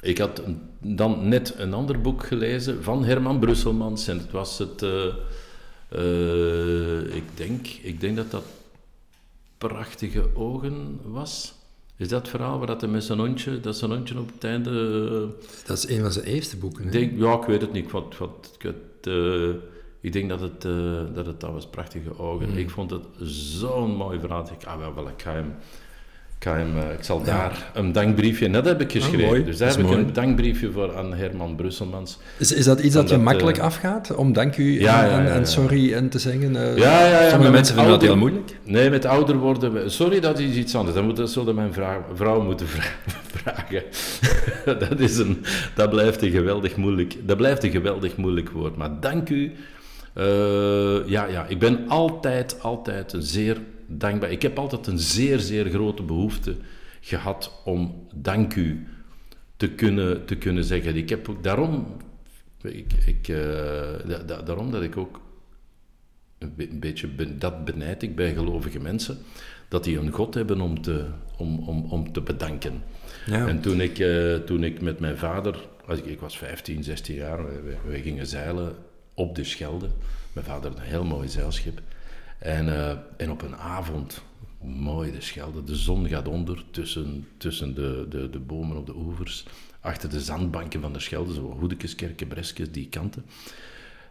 [0.00, 0.42] ik had
[0.80, 4.08] dan net een ander boek gelezen van Herman Brusselmans.
[4.08, 5.04] En het was het, uh,
[5.96, 8.44] uh, ik, denk, ik denk dat dat
[9.58, 11.54] Prachtige Ogen was.
[11.96, 14.44] Is dat het verhaal waar dat hij met zijn hondje, dat zijn hondje op het
[14.44, 14.70] einde...
[14.70, 17.90] Uh, dat is een van zijn eerste boeken, denk, Ja, ik weet het niet.
[17.90, 18.74] Wat, wat, ik,
[19.06, 19.54] uh,
[20.00, 22.50] ik denk dat het, uh, dat het dat was, Prachtige Ogen.
[22.50, 22.56] Mm.
[22.56, 24.50] Ik vond het zo'n mooi verhaal.
[24.60, 25.54] Ik, ah, wel, wel, ik ga hem
[26.52, 29.44] eh, ik, zal daar een dankbriefje, net heb ik ah, geschreven.
[29.44, 32.18] dus daar heb ik een dankbriefje voor aan Herman Brusselmans.
[32.36, 36.08] Is, is dat iets dat, je makkelijk eh, afgaat, om dank u en, sorry en
[36.08, 36.54] te zeggen?
[36.54, 38.58] Uh, ja, ja, Sommige mensen vinden dat heel moeilijk.
[38.64, 39.90] Nee, met ouder worden...
[39.90, 40.96] Sorry, dat is iets anders.
[40.96, 42.66] Dat, moet, dat zullen mijn vrouw, vrouw moeten
[43.36, 43.82] vragen.
[44.88, 48.76] dat, is een, dat, blijft een geweldig moeilijk, dat blijft een geweldig moeilijk woord.
[48.76, 49.52] Maar dank u...
[51.06, 54.30] ja, ja, ik ben altijd, altijd een zeer dankbaar.
[54.30, 56.56] Ik heb altijd een zeer, zeer grote behoefte
[57.00, 58.86] gehad om dank u
[59.56, 60.96] te kunnen, te kunnen zeggen.
[60.96, 61.96] Ik heb ook daarom,
[62.62, 63.38] ik, ik, uh,
[64.44, 65.20] daarom dat ik ook
[66.38, 69.18] een beetje, dat benijd ik bij gelovige mensen,
[69.68, 72.82] dat die een God hebben om te, om, om, om te bedanken.
[73.26, 73.46] Ja.
[73.46, 77.14] En toen ik, uh, toen ik met mijn vader, als ik, ik was 15, 16
[77.14, 78.74] jaar, we, we, gingen zeilen
[79.14, 79.88] op de Schelde.
[80.32, 81.80] Mijn vader had een heel mooi zeilschip.
[82.44, 84.22] En, uh, en op een avond,
[84.60, 88.96] mooi de Schelde, de zon gaat onder tussen, tussen de, de, de bomen op de
[88.96, 89.44] oevers,
[89.80, 93.24] achter de zandbanken van de Schelde, zo Hoedekeskerken, Breskes, die kanten.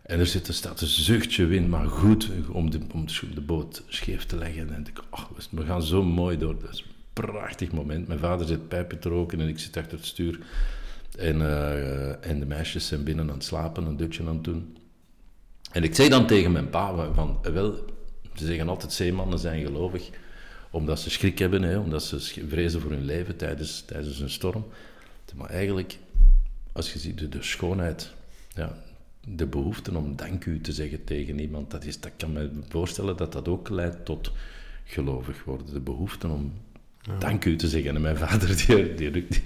[0.04, 4.26] En er zit, staat een zuchtje wind, maar goed om de, om de boot scheef
[4.26, 4.74] te leggen.
[4.74, 6.60] En ik, oh, we gaan zo mooi door.
[6.60, 8.08] Dat is een prachtig moment.
[8.08, 10.40] Mijn vader zit pijpen te roken en ik zit achter het stuur.
[11.18, 14.78] En, uh, en de meisjes zijn binnen aan het slapen, een dutje aan het doen.
[15.72, 17.92] En ik zei dan tegen mijn pa van, wel,
[18.36, 20.10] ze zeggen altijd zeemannen zijn gelovig,
[20.70, 24.66] omdat ze schrik hebben, hè, omdat ze vrezen voor hun leven tijdens, tijdens een storm.
[25.36, 25.98] Maar eigenlijk,
[26.72, 28.14] als je ziet de, de schoonheid,
[28.56, 28.78] ja,
[29.28, 33.18] de behoefte om dank u te zeggen tegen iemand, dat, is, dat kan me voorstellen
[33.18, 34.32] dat dat ook leidt tot
[34.84, 35.74] gelovig worden.
[35.74, 36.54] De behoefte om
[37.20, 37.96] dank u te zeggen.
[37.96, 39.42] En mijn vader, die, die, die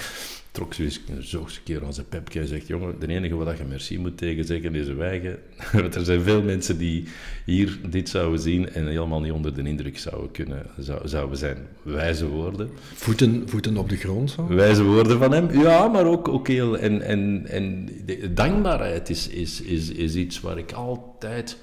[0.57, 3.35] trok zo eens, zo eens een keer aan zijn pepje en zegt, jongen, de enige
[3.35, 5.39] wat je merci moet tegen zeggen is wijgen.
[5.73, 7.07] Want er zijn veel mensen die
[7.45, 11.57] hier dit zouden zien en helemaal niet onder de indruk zouden kunnen, zou, zouden zijn.
[11.81, 12.69] Wijze woorden.
[12.93, 14.47] Voeten, voeten op de grond zo?
[14.47, 16.77] Wijze woorden van hem, ja, maar ook, ook heel...
[16.77, 17.89] En, en, en
[18.33, 21.57] dankbaarheid is, is, is, is iets waar ik altijd,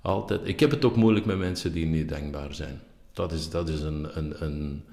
[0.00, 0.40] altijd...
[0.44, 2.80] Ik heb het ook moeilijk met mensen die niet dankbaar zijn.
[3.12, 4.84] Dat is, dat is een, een, een,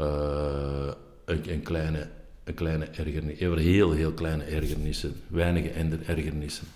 [0.00, 0.92] uh,
[1.24, 2.08] een, een kleine
[2.44, 3.38] een kleine ergernis.
[3.38, 5.14] Heel, heel kleine ergernissen.
[5.26, 5.68] Weinige
[6.06, 6.66] ergernissen.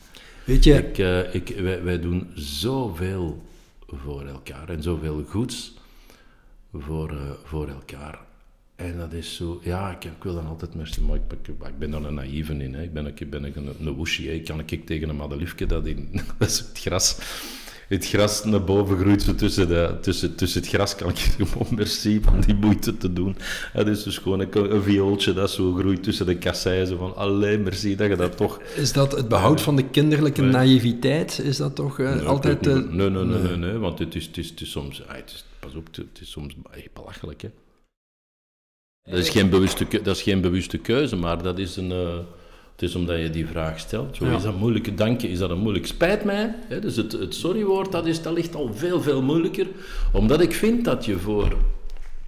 [0.44, 0.74] Weet je...
[0.74, 3.42] Ik, uh, ik, wij, wij doen zoveel
[3.86, 5.74] voor elkaar en zoveel goeds
[6.72, 8.18] voor, uh, voor elkaar.
[8.76, 11.90] En dat is zo, ja, ik, ik wil dan altijd merci, maar ik, ik, ben
[11.90, 12.74] daar een naïeve in.
[12.74, 12.82] Hè.
[12.82, 14.34] Ik ben, ik ben een, een woesje.
[14.34, 17.18] Ik kan ik tegen een madeliefje dat in dat is het gras
[17.88, 21.66] het gras naar boven groeit, zo tussen, de, tussen, tussen het gras kan ik gewoon
[21.70, 23.36] merci van die moeite te doen.
[23.72, 27.62] Het is dus gewoon een, een viooltje dat zo groeit tussen de kasseien, van alleen
[27.62, 28.60] merci dat je dat toch...
[28.76, 31.38] Is dat het behoud van de kinderlijke naïviteit?
[31.38, 32.60] Is dat toch uh, nee, altijd...
[32.60, 35.02] Nee, nee, nee, nee, nee, nee, want het is, het is, het is soms...
[35.06, 37.48] Het is, pas op, het is soms echt belachelijk, hè.
[39.02, 41.90] Dat is, geen bewuste, dat is geen bewuste keuze, maar dat is een...
[41.90, 42.18] Uh,
[42.78, 44.16] het is omdat je die vraag stelt.
[44.16, 44.36] Zo, ja.
[44.36, 46.54] Is dat moeilijke dankje, is dat een moeilijk spijt mij?
[46.68, 46.80] Hè?
[46.80, 49.66] Dus het, het sorrywoord, dat, is, dat ligt al veel, veel moeilijker.
[50.12, 51.56] Omdat ik vind dat je voor,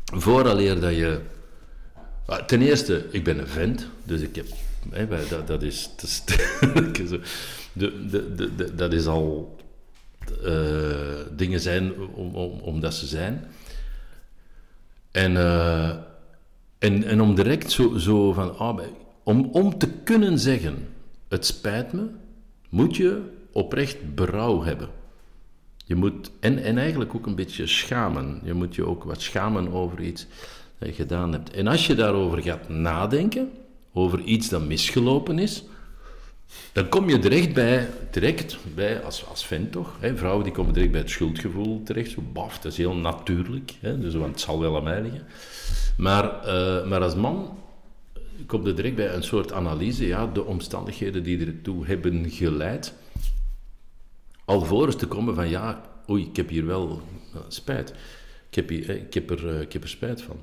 [0.05, 1.21] vooraleer dat je...
[2.47, 4.47] Ten eerste, ik ben een vent, dus ik heb...
[4.91, 5.91] Hè, dat, dat, is...
[5.97, 6.21] Dat is,
[7.73, 9.57] de, de, de, de, dat is al...
[10.45, 10.55] Uh,
[11.37, 13.45] dingen zijn om, om, omdat ze zijn.
[15.11, 15.89] En, uh,
[16.79, 18.59] en, en om direct zo, zo van...
[18.59, 18.81] Ah,
[19.31, 20.89] om, om te kunnen zeggen,
[21.29, 22.07] het spijt me,
[22.69, 24.89] moet je oprecht berouw hebben.
[25.85, 28.41] Je moet, en, en eigenlijk ook een beetje schamen.
[28.45, 30.27] Je moet je ook wat schamen over iets
[30.79, 31.51] dat je gedaan hebt.
[31.51, 33.51] En als je daarover gaat nadenken,
[33.93, 35.65] over iets dat misgelopen is,
[36.73, 40.73] dan kom je direct bij, direct bij als, als vent toch, hè, vrouwen die komen
[40.73, 44.41] direct bij het schuldgevoel terecht, zo baf, dat is heel natuurlijk, hè, dus, want het
[44.41, 45.27] zal wel aan mij liggen.
[45.97, 47.59] Maar, uh, maar als man
[48.47, 52.95] komt er direct bij een soort analyse, ja, de omstandigheden die ertoe hebben geleid.
[54.45, 57.03] Alvorens te komen van, ja, oei, ik heb hier wel
[57.35, 57.91] uh, spijt.
[58.49, 60.37] Ik heb, hier, ik, heb er, uh, ik heb er spijt van.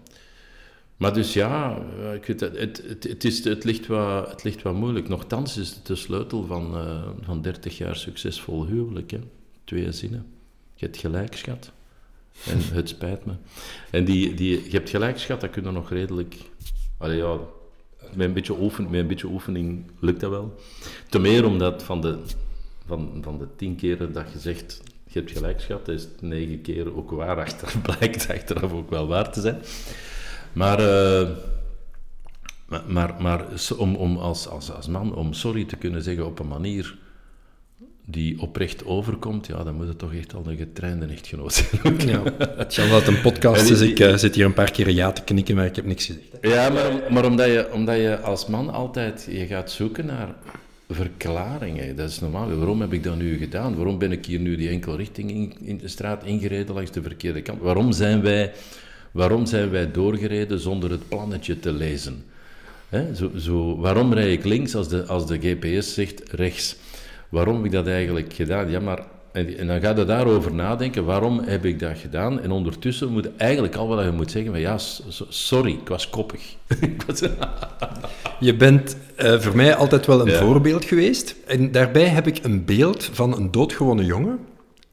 [0.98, 1.82] Maar dus ja,
[2.14, 5.08] ik weet het, het, het, is, het, ligt wat, het ligt wat moeilijk.
[5.08, 6.76] Nochtans is het de sleutel van,
[7.22, 9.12] van 30 jaar succesvol huwelijk.
[9.12, 9.20] Hè?
[9.64, 10.26] Twee zinnen.
[10.76, 11.72] Je hebt gelijk, schat.
[12.46, 13.34] En het spijt me.
[13.92, 16.36] En die, die, je hebt gelijk, schat, dat kunnen nog redelijk...
[16.98, 17.40] Allee, ja,
[18.16, 20.56] met een beetje, oefen, met een beetje oefening lukt dat wel.
[21.10, 22.18] Ten meer omdat van de,
[22.86, 26.62] van, van de tien keren dat je zegt, je hebt gelijk schat, is het negen
[26.62, 29.62] keer ook waar, achter, blijkt achteraf ook wel waar te zijn.
[30.54, 31.30] Maar, uh,
[32.66, 33.46] maar, maar, maar,
[33.78, 36.98] om, om als, als, als man, om sorry te kunnen zeggen op een manier
[38.10, 42.08] die oprecht overkomt, ja, dan moet het toch echt al een getrainde echtgenoot zijn.
[42.08, 42.24] Ja,
[42.58, 45.24] het is wel een podcast is, ik uh, zit hier een paar keer ja te
[45.24, 46.26] knikken, maar ik heb niks gezegd.
[46.42, 50.36] Ja, maar, maar omdat, je, omdat je als man altijd je gaat zoeken naar
[50.90, 51.96] verklaringen.
[51.96, 52.56] Dat is normaal.
[52.56, 53.76] Waarom heb ik dat nu gedaan?
[53.76, 57.02] Waarom ben ik hier nu die enkel richting in, in de straat ingereden langs de
[57.02, 57.62] verkeerde kant?
[57.62, 58.52] Waarom zijn wij,
[59.12, 62.24] waarom zijn wij doorgereden zonder het plannetje te lezen?
[62.90, 63.16] He?
[63.16, 66.76] Zo, zo, waarom rij ik links als de, als de GPS zegt rechts?
[67.30, 68.70] Waarom heb ik dat eigenlijk gedaan?
[68.70, 69.00] Ja, maar...
[69.32, 72.42] En, dan ga je daarover nadenken, waarom heb ik dat gedaan?
[72.42, 74.78] En ondertussen moet eigenlijk al wat je moet zeggen, maar ja,
[75.30, 76.56] sorry, ik was koppig.
[78.40, 80.40] je bent uh, voor mij altijd wel een ja.
[80.40, 81.36] voorbeeld geweest.
[81.48, 84.40] En daarbij heb ik een beeld van een doodgewone jongen,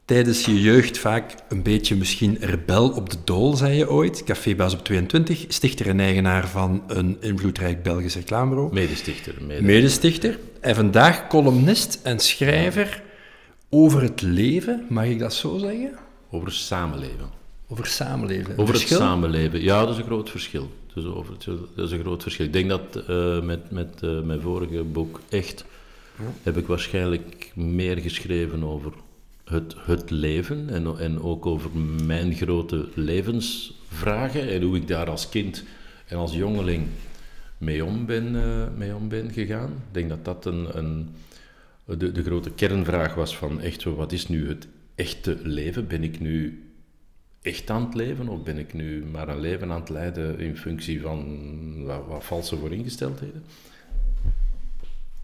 [0.05, 4.23] tijdens je jeugd vaak een beetje misschien rebel op de dool, zei je ooit.
[4.23, 8.73] Cafébaas op 22, stichter en eigenaar van een invloedrijk Belgisch reclamebureau.
[8.73, 9.33] Medestichter.
[9.41, 9.61] Mede.
[9.61, 10.39] Medestichter.
[10.61, 13.03] En vandaag columnist en schrijver
[13.69, 15.91] over het leven, mag ik dat zo zeggen?
[16.29, 17.29] Over samenleven.
[17.67, 18.57] Over samenleven.
[18.57, 18.97] Over verschil?
[18.97, 20.69] het samenleven, ja, dat is een groot verschil.
[20.95, 22.45] Over het, dat is een groot verschil.
[22.45, 25.65] Ik denk dat uh, met, met uh, mijn vorige boek Echt
[26.17, 26.25] ja.
[26.43, 28.91] heb ik waarschijnlijk meer geschreven over
[29.45, 35.29] het, het leven en, en ook over mijn grote levensvragen en hoe ik daar als
[35.29, 35.63] kind
[36.07, 36.87] en als jongeling
[37.57, 39.69] mee om ben, uh, mee om ben gegaan.
[39.69, 41.09] Ik denk dat dat een, een,
[41.85, 45.87] de, de grote kernvraag was van echt, wat is nu het echte leven?
[45.87, 46.63] Ben ik nu
[47.41, 50.57] echt aan het leven of ben ik nu maar een leven aan het leiden in
[50.57, 53.43] functie van wat, wat valse vooringesteldheden?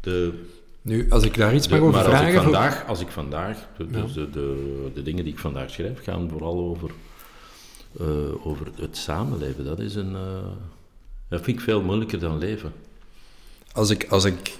[0.01, 0.43] De,
[0.81, 2.25] nu, als ik daar iets mag over maar vragen...
[2.25, 6.03] Als ik vandaag, als ik vandaag dus de, de, de, dingen die ik vandaag schrijf,
[6.03, 6.91] gaan vooral over,
[8.01, 9.65] uh, over het samenleven.
[9.65, 10.11] Dat is een...
[10.11, 10.19] Uh,
[11.29, 12.73] dat vind ik veel moeilijker dan leven.
[13.73, 14.59] Als ik, als ik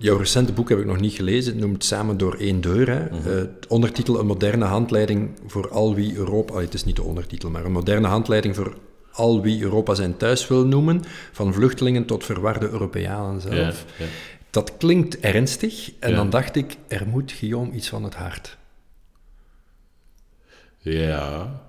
[0.00, 1.52] Jouw recente boek heb ik nog niet gelezen.
[1.52, 2.88] Het noemt Samen door één deur.
[2.90, 3.06] Hè.
[3.06, 6.60] Eh, ondertitel Een moderne handleiding voor al wie Europa...
[6.60, 8.74] het is niet de ondertitel, maar een moderne handleiding voor
[9.12, 11.02] al wie Europa zijn thuis wil noemen.
[11.32, 13.84] Van vluchtelingen tot verwarde Europeanen zelf.
[13.98, 14.04] Ja,
[14.50, 15.92] Dat klinkt ernstig.
[15.98, 18.56] En dan dacht ik, er moet Guillaume iets van het hart.
[20.78, 21.60] Ja.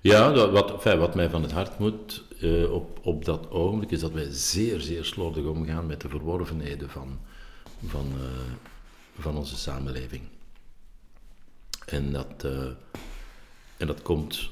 [0.00, 4.12] Ja, wat, wat mij van het hart moet uh, op, op dat ogenblik is dat
[4.12, 7.18] wij zeer, zeer slordig omgaan met de verworvenheden van,
[7.86, 8.24] van, uh,
[9.18, 10.22] van onze samenleving.
[11.86, 12.66] En dat, uh,
[13.76, 14.50] en dat, komt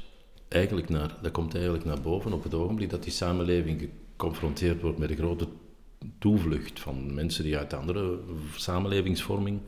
[0.49, 4.99] eigenlijk naar, dat komt eigenlijk naar boven op het ogenblik dat die samenleving geconfronteerd wordt
[4.99, 5.49] met een grote
[6.19, 8.19] toevlucht van mensen die uit andere
[8.57, 9.61] samenlevingsvorming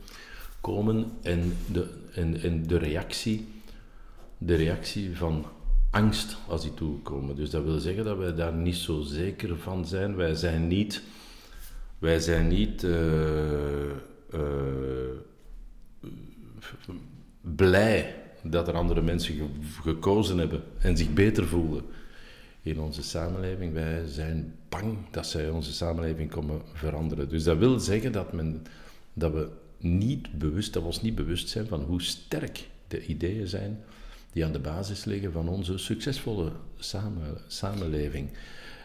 [0.60, 3.46] komen en de, en, en de, reactie,
[4.38, 5.44] de reactie van
[5.90, 7.36] angst als die toekomen.
[7.36, 10.16] Dus dat wil zeggen dat wij daar niet zo zeker van zijn.
[10.16, 11.02] Wij zijn niet,
[11.98, 12.90] wij zijn niet uh,
[14.34, 14.40] uh,
[17.40, 19.50] blij dat er andere mensen
[19.82, 21.84] gekozen hebben en zich beter voelen
[22.62, 23.72] in onze samenleving.
[23.72, 27.28] Wij zijn bang dat zij onze samenleving komen veranderen.
[27.28, 28.62] Dus dat wil zeggen dat, men,
[29.12, 33.46] dat we niet bewust, dat we ons niet bewust zijn van hoe sterk de ideeën
[33.46, 33.80] zijn
[34.32, 38.28] die aan de basis liggen van onze succesvolle samen, samenleving.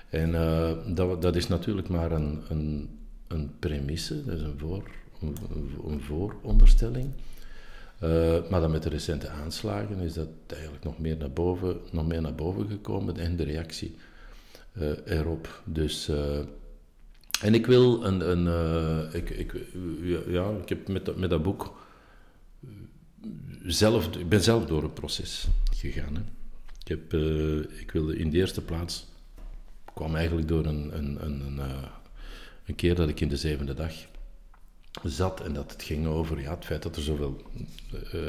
[0.10, 2.90] En uh, dat, dat is natuurlijk maar een, een,
[3.28, 4.92] een premisse, dat is een, voor,
[5.88, 7.12] een vooronderstelling.
[8.04, 12.08] Uh, maar dan met de recente aanslagen is dat eigenlijk nog meer naar boven, nog
[12.08, 13.96] meer naar boven gekomen en de reactie
[14.74, 15.62] uh, erop.
[15.66, 16.12] Dus,
[17.42, 18.30] en ik wil een.
[18.30, 19.54] een ik, ik,
[20.28, 21.76] ja, ik heb met, met dat boek
[23.66, 26.16] zelf, ik ben zelf door een proces gegaan.
[26.16, 26.22] Hè.
[26.80, 27.14] Ik, heb,
[27.80, 29.08] ik wilde in de eerste plaats,
[29.94, 31.60] kwam eigenlijk door een, een, een, een,
[32.66, 33.94] een keer dat ik in de zevende dag
[35.04, 37.42] zat en dat het ging over ja, het feit dat er zoveel
[38.14, 38.22] uh,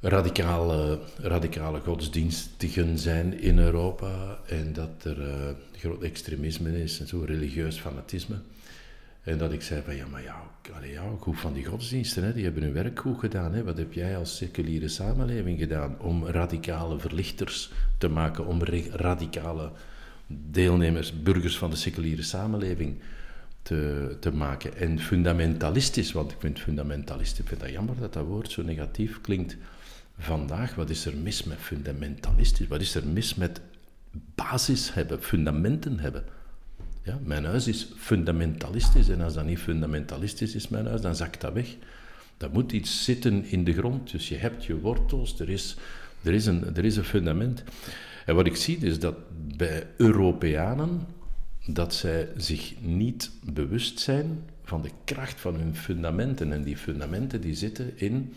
[0.00, 7.78] radicale, radicale godsdienstigen zijn in Europa en dat er groot extremisme is en zo religieus
[7.78, 8.36] fanatisme.
[9.22, 10.22] En dat ik zei van, ja, maar
[10.74, 13.52] allee, ja goed van die godsdiensten, hè, die hebben hun werk goed gedaan.
[13.52, 13.64] Hè.
[13.64, 19.70] Wat heb jij als seculiere samenleving gedaan om radicale verlichters te maken, om radicale
[20.26, 22.96] deelnemers, burgers van de seculiere samenleving
[23.66, 24.76] te, te maken.
[24.76, 29.20] En fundamentalistisch, want ik vind fundamentalistisch, ik vind dat jammer dat dat woord zo negatief
[29.20, 29.56] klinkt
[30.18, 30.74] vandaag.
[30.74, 32.66] Wat is er mis met fundamentalistisch?
[32.66, 33.60] Wat is er mis met
[34.34, 36.24] basis hebben, fundamenten hebben?
[37.02, 41.40] Ja, mijn huis is fundamentalistisch en als dat niet fundamentalistisch is, mijn huis, dan zakt
[41.40, 41.76] dat weg.
[42.36, 44.10] Dat moet iets zitten in de grond.
[44.10, 45.76] Dus je hebt je wortels, er is,
[46.22, 47.62] er is, een, er is een fundament.
[48.26, 49.16] En wat ik zie is dat
[49.56, 51.06] bij Europeanen,
[51.66, 56.52] dat zij zich niet bewust zijn van de kracht van hun fundamenten.
[56.52, 58.32] En die fundamenten die zitten in,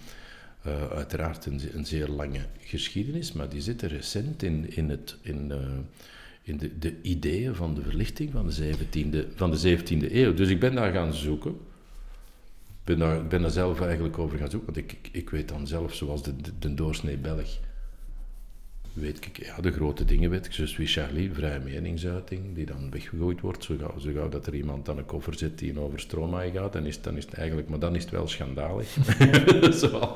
[0.67, 5.57] uh, uiteraard een, zeer lange geschiedenis, maar die zitten recent in, in, het, in, uh,
[6.41, 10.33] in de, de ideeën van de verlichting van de 17e, van de 17e eeuw.
[10.33, 11.51] Dus ik ben daar gaan zoeken.
[11.51, 15.67] Ik ben daar, ben daar zelf eigenlijk over gaan zoeken, want ik, ik, weet dan
[15.67, 17.59] zelf, zoals de, de doorsnee Belg,
[18.93, 22.91] weet ik, ja, de grote dingen weet ik, zoals wie Charlie, vrije meningsuiting, die dan
[22.91, 25.99] weggegooid wordt, zo gauw, zo dat er iemand aan een koffer zit die een over
[25.99, 28.87] stromaai gaat, dan is, dan is het eigenlijk, maar dan is het wel schandalig.
[29.81, 30.13] zo,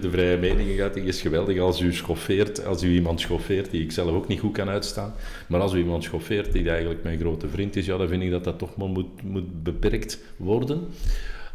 [0.00, 1.58] de vrije meningsuiting is geweldig.
[1.58, 5.14] Als u schoffeert, als u iemand schoffeert die ik zelf ook niet goed kan uitstaan,
[5.46, 8.30] maar als u iemand schoffeert die eigenlijk mijn grote vriend is, ja, dan vind ik
[8.30, 10.88] dat dat toch maar moet, moet beperkt worden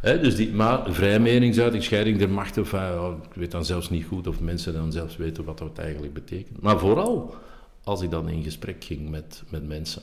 [0.01, 4.05] dus die, maar vrije meningsuiting, scheiding der machten, of, uh, ik weet dan zelfs niet
[4.05, 6.61] goed of mensen dan zelfs weten wat dat eigenlijk betekent.
[6.61, 7.35] Maar vooral
[7.83, 10.01] als ik dan in gesprek ging met, met mensen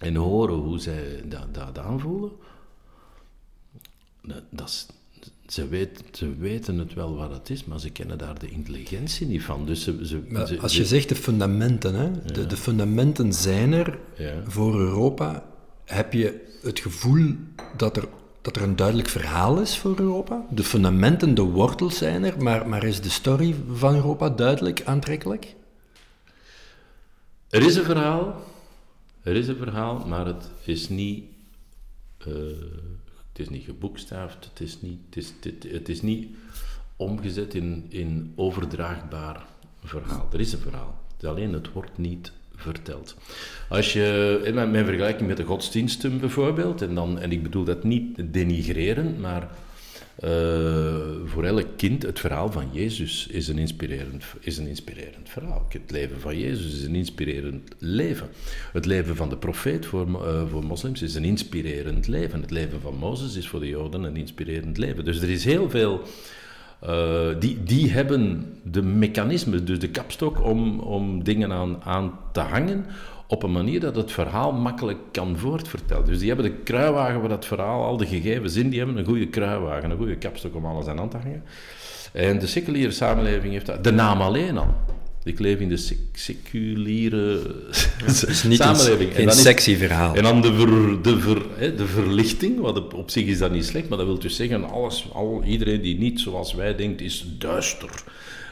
[0.00, 2.30] en horen hoe zij dat, dat aanvoelen,
[4.50, 4.86] dat,
[5.46, 9.26] ze, weet, ze weten het wel wat het is, maar ze kennen daar de intelligentie
[9.26, 9.66] niet van.
[9.66, 13.98] Dus ze, ze, als je zegt de fundamenten, hè, de, de, fundamenten zijn er
[14.46, 15.44] voor Europa,
[15.84, 17.34] heb je het gevoel
[17.76, 18.08] dat er
[18.42, 20.46] dat er een duidelijk verhaal is voor Europa.
[20.50, 25.54] De fundamenten, de wortels zijn er, maar, maar is de story van Europa duidelijk aantrekkelijk?
[27.48, 28.42] Er is een verhaal,
[29.22, 31.24] er is een verhaal, maar het is niet,
[32.28, 32.34] uh,
[33.28, 36.36] het is niet geboekstaafd, het is niet, het is, het, het is niet
[36.96, 39.46] omgezet in, in overdraagbaar
[39.84, 40.28] verhaal.
[40.32, 42.32] Er is een verhaal, alleen het wordt niet
[42.62, 43.16] vertelt.
[43.68, 47.84] Als je, in mijn, vergelijking met de godsdiensten bijvoorbeeld, en, dan, en ik bedoel dat
[47.84, 49.48] niet denigreren, maar
[50.24, 50.30] uh,
[51.24, 55.66] voor elk kind, het verhaal van Jezus is een, inspirerend, is een inspirerend verhaal.
[55.68, 58.28] Het leven van Jezus is een inspirerend leven.
[58.72, 62.40] Het leven van de profeet voor, uh, voor moslims is een inspirerend leven.
[62.40, 65.04] Het leven van Mozes is voor de Joden een inspirerend leven.
[65.04, 66.02] Dus er is heel veel.
[66.88, 72.40] Uh, die, die hebben de mechanismen, dus de kapstok om, om dingen aan, aan te
[72.40, 72.86] hangen,
[73.26, 76.04] op een manier dat het verhaal makkelijk kan voortvertellen.
[76.04, 79.04] Dus die hebben de kruiwagen waar dat verhaal, al de gegevens in, die hebben een
[79.04, 81.42] goede kruiwagen, een goede kapstok om alles aan te hangen.
[82.12, 84.74] En de seculiere samenleving heeft dat, de naam alleen al.
[85.24, 87.40] Ik leef in de seculiere
[88.50, 89.10] samenleving.
[89.10, 90.14] Een, geen sexy verhaal.
[90.14, 93.52] En dan de, ver, de, ver, hè, de verlichting, wat op, op zich is dat
[93.52, 97.00] niet slecht, maar dat wil dus zeggen, alles, al, iedereen die niet zoals wij denkt,
[97.00, 97.90] is duister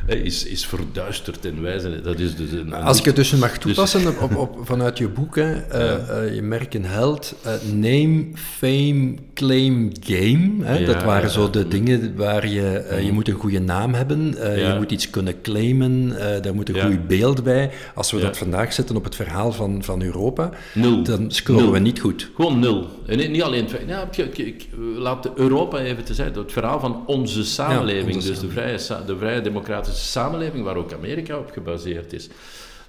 [0.06, 2.00] is, is verduisterd en wijze.
[2.00, 5.08] Dat is dus een, Als ik het dus mag dus- toepassen op, op, vanuit je
[5.08, 10.50] boek, hè, uh, uh, je merk een held, uh, name, fame, claim, game.
[10.62, 14.20] Hè, ja, dat waren zo de dingen waar je, je moet een goede naam hebben,
[14.38, 16.08] je moet iets kunnen claimen,
[16.42, 17.70] daar moet een goed beeld bij.
[17.94, 21.02] Als we dat vandaag zetten op het verhaal van, van Europa, nul.
[21.02, 22.30] dan scoren we niet goed.
[22.34, 22.86] Gewoon nul.
[23.06, 23.68] En niet alleen...
[23.86, 28.76] Ja, ik, laat Europa even te het verhaal van onze samenleving, onze dus samenleving.
[28.76, 32.28] de vrije, de vrije democratische samenleving waar ook Amerika op gebaseerd is.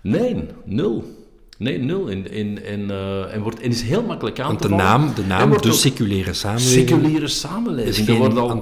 [0.01, 1.17] Nee, nul.
[1.57, 2.09] Nee, nul.
[2.09, 5.11] En, en, en, uh, en, wordt, en is heel makkelijk aan Want te de naam,
[5.15, 6.89] de naam de seculiere samenleving.
[6.89, 8.07] Seculiere samenleving.
[8.07, 8.59] Is wordt al,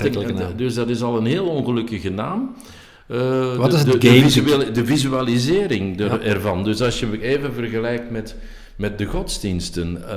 [0.55, 2.55] Dus dat is al een heel ongelukkige naam.
[3.11, 4.21] Uh, Wat is het de, game?
[4.21, 6.19] De, visual, de visualisering er, ja.
[6.19, 6.63] ervan.
[6.63, 8.35] Dus als je even vergelijkt met,
[8.75, 10.07] met de godsdiensten, uh,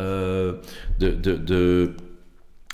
[0.99, 1.91] de, de, de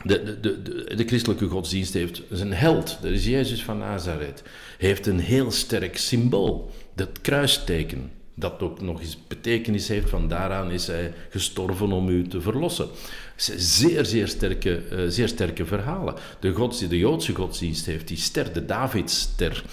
[0.05, 4.42] de, de, de, de, christelijke godsdienst heeft zijn held, dat is Jezus van Nazareth,
[4.78, 10.70] heeft een heel sterk symbool, dat kruisteken, dat ook nog eens betekenis heeft, van daaraan
[10.70, 12.88] is hij gestorven om u te verlossen.
[13.36, 16.14] Zeer, zeer sterke, uh, zeer sterke verhalen.
[16.40, 19.64] De, godsdienst, de Joodse godsdienst heeft die ster, de Davidster.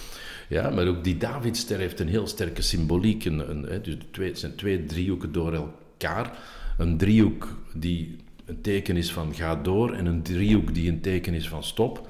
[0.49, 3.25] Ja, maar ook die Davidster heeft een heel sterke symboliek.
[3.25, 6.37] Een, een, dus twee, het zijn twee driehoeken door elkaar.
[6.77, 11.33] Een driehoek die een teken is van ga door en een driehoek die een teken
[11.33, 12.07] is van stop.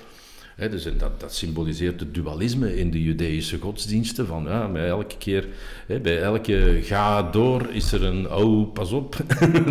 [0.57, 4.27] dus dat, dat, symboliseert het dualisme in de Judaïsche godsdiensten.
[4.27, 5.47] Van, ja, bij elke keer,
[6.01, 9.15] bij elke ga door is er een oh, pas op.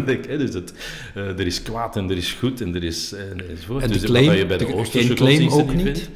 [0.26, 0.74] dus het,
[1.16, 3.12] uh, er is kwaad en er is goed en er is
[3.48, 3.82] enzovoort.
[3.82, 5.82] En dus claim, je bij de, de Oosterse ook niet?
[5.82, 6.10] Vindt.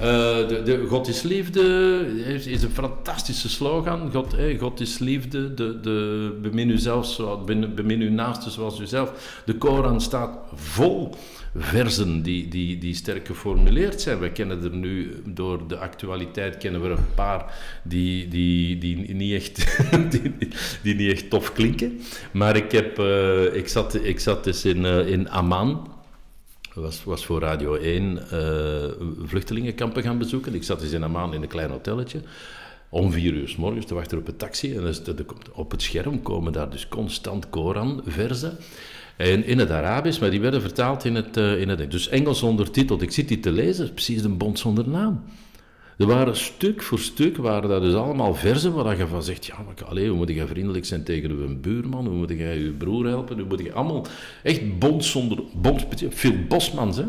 [0.00, 1.62] Uh, de, de, God is liefde
[2.46, 4.10] is, een fantastische slogan.
[4.12, 5.54] God, God is liefde.
[5.54, 7.18] De, de, bemin u zelf,
[7.74, 9.42] bemin uw naaste zoals uzelf.
[9.44, 11.14] De Koran staat vol
[11.56, 14.18] versen die, die, die sterk geformuleerd zijn.
[14.18, 19.34] We kennen er nu, door de actualiteit kennen we een paar die, die, die, niet,
[19.34, 19.80] echt,
[20.12, 20.32] die,
[20.82, 22.00] die niet echt tof klinken.
[22.32, 25.89] Maar ik, heb, uh, ik, zat, ik zat dus in, uh, in Amman
[26.80, 28.90] was, was voor Radio 1 uh, eh,
[29.24, 30.54] vluchtelingenkampen gaan bezoeken.
[30.54, 32.20] Ik zat eens in een maand in een klein hotelletje.
[32.88, 34.76] Om vier uur s morgens te wachten op een taxi.
[34.76, 34.94] En
[35.52, 38.56] op het scherm komen daar dus constant Koran-versen.
[39.16, 42.42] En in het Arabisch, maar die werden vertaald in het, uh, in het Dus Engels
[42.42, 43.02] ondertiteld.
[43.02, 45.24] Ik zit die te lezen, precies een bond zonder naam.
[46.00, 49.54] Er waren stuk voor stuk, waren dat dus allemaal versen waar je van zegt, ja,
[49.66, 53.06] maar allee, hoe moet je vriendelijk zijn tegen uw buurman, hoe moet je je broer
[53.06, 54.06] helpen, hoe moet je allemaal,
[54.42, 57.04] echt bond zonder, bond, veel bosmans, hè.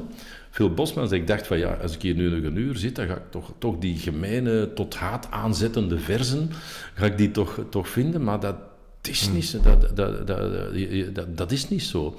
[0.50, 3.08] Veel bosmans, ik dacht van ja, als ik hier nu nog een uur zit, dan
[3.08, 6.50] ga ik toch, toch die gemeene, tot haat aanzettende versen,
[6.94, 8.56] ga ik die toch, toch vinden, maar dat
[9.02, 12.16] is niet dat, dat, dat, dat, is niet zo.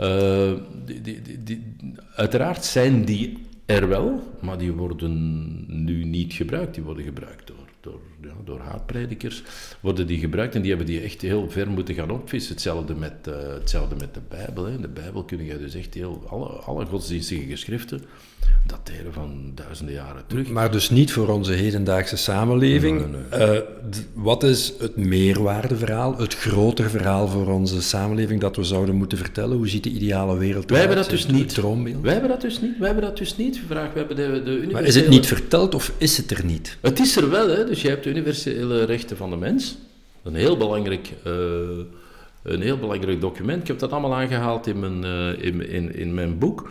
[0.00, 0.52] Uh,
[0.84, 1.76] die, die, die,
[2.14, 6.74] uiteraard zijn die er wel, maar die worden nu niet gebruikt.
[6.74, 9.42] Die worden gebruikt door, door, ja, door haatpredikers.
[9.80, 12.52] Worden die gebruikt en die hebben die echt heel ver moeten gaan opvissen.
[12.52, 14.64] Hetzelfde met, uh, hetzelfde met de Bijbel.
[14.64, 14.72] Hè.
[14.72, 18.00] In de Bijbel kun je dus echt heel, alle, alle godsdienstige geschriften
[18.66, 20.48] dateren van duizenden jaren terug.
[20.48, 23.04] Maar dus niet voor onze hedendaagse samenleving.
[23.32, 23.58] Uh,
[24.12, 29.56] wat is het meerwaardeverhaal, het groter verhaal voor onze samenleving dat we zouden moeten vertellen?
[29.56, 31.54] Hoe ziet de ideale wereld Wij hebben dat dus niet.
[32.02, 32.78] Wij hebben dat dus niet.
[32.78, 33.60] Wij hebben dat dus niet.
[33.68, 34.72] Vraag, we hebben de, de universele...
[34.72, 36.78] Maar is het niet verteld of is het er niet?
[36.80, 37.64] Het is er wel, hè.
[37.64, 39.76] Dus je hebt de universele rechten van de mens.
[40.22, 41.12] Een heel belangrijk...
[41.26, 41.32] Uh,
[42.42, 43.60] een heel belangrijk document.
[43.60, 46.70] Ik heb dat allemaal aangehaald in mijn, uh, in, in, in mijn boek.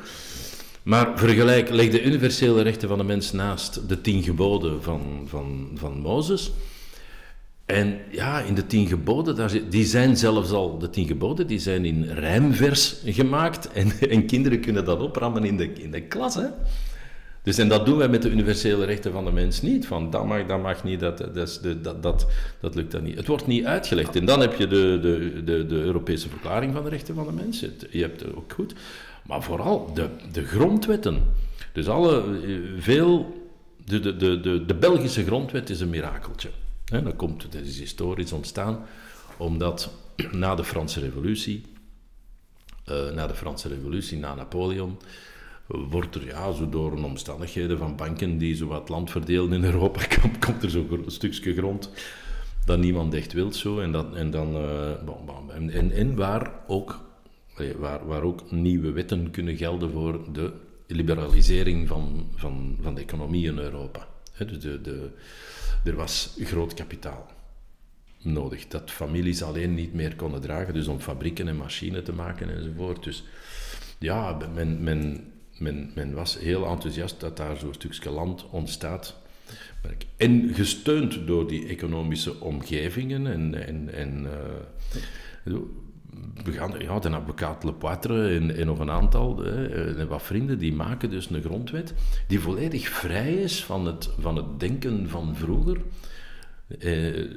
[0.84, 5.72] Maar vergelijk, leg de universele rechten van de mens naast de tien geboden van, van,
[5.74, 6.52] van Mozes.
[7.66, 11.60] En ja, in de tien geboden, daar, die zijn zelfs al, de tien geboden, die
[11.60, 13.72] zijn in rijmvers gemaakt.
[13.72, 16.36] En, en kinderen kunnen dat oprammen in de, in de klas.
[16.36, 16.48] Hè?
[17.44, 19.88] Dus en dat doen wij met de universele rechten van de mens niet.
[19.88, 22.28] Van dat mag, dat mag niet, dat, dat, dat, dat,
[22.60, 23.18] dat lukt dan niet.
[23.18, 24.16] Het wordt niet uitgelegd.
[24.16, 27.32] En dan heb je de, de, de, de Europese Verklaring van de Rechten van de
[27.32, 27.60] Mens.
[27.90, 28.74] je hebt ook goed.
[29.28, 31.24] Maar vooral de, de grondwetten.
[31.74, 32.24] Dus alle,
[32.78, 33.42] veel,
[33.86, 36.50] de, de, de, de, Belgische grondwet is een mirakeltje.
[36.86, 38.86] He, dat, komt, dat is historisch ontstaan,
[39.38, 39.92] omdat
[40.32, 41.66] na de Franse revolutie,
[43.14, 44.98] na de Franse revolutie, na Napoleon,
[45.68, 50.02] wordt er ja, zo door omstandigheden van banken die zo wat land verdelen in Europa,
[50.22, 51.90] komt, komt er zo'n stukje grond
[52.66, 53.80] dat niemand echt wil zo.
[53.80, 54.56] En, dat, en, dan,
[55.50, 57.00] en, en, en, waar, ook,
[57.78, 60.54] waar, waar ook nieuwe wetten kunnen gelden voor de
[60.88, 64.08] liberalisering van, van, van de economie in Europa.
[64.38, 65.10] dus de, de,
[65.84, 67.32] er was groot kapitaal
[68.24, 72.56] nodig, dat families alleen niet meer konden dragen, dus om fabrieken en machines te maken
[72.56, 73.04] enzovoort.
[73.04, 73.24] Dus
[74.00, 79.22] ja, men, men, men, men was heel enthousiast dat daar zo'n stukje land ontstaat.
[80.18, 84.28] En gesteund door die economische omgevingen en, en, en
[85.44, 85.54] uh,
[86.80, 90.74] ja, de advocaat Le Poitre en, en nog een aantal, hè, en wat vrienden, die
[90.74, 91.94] maken dus een grondwet
[92.28, 95.78] die volledig vrij is van het, van het denken van vroeger.
[96.80, 97.30] Eh,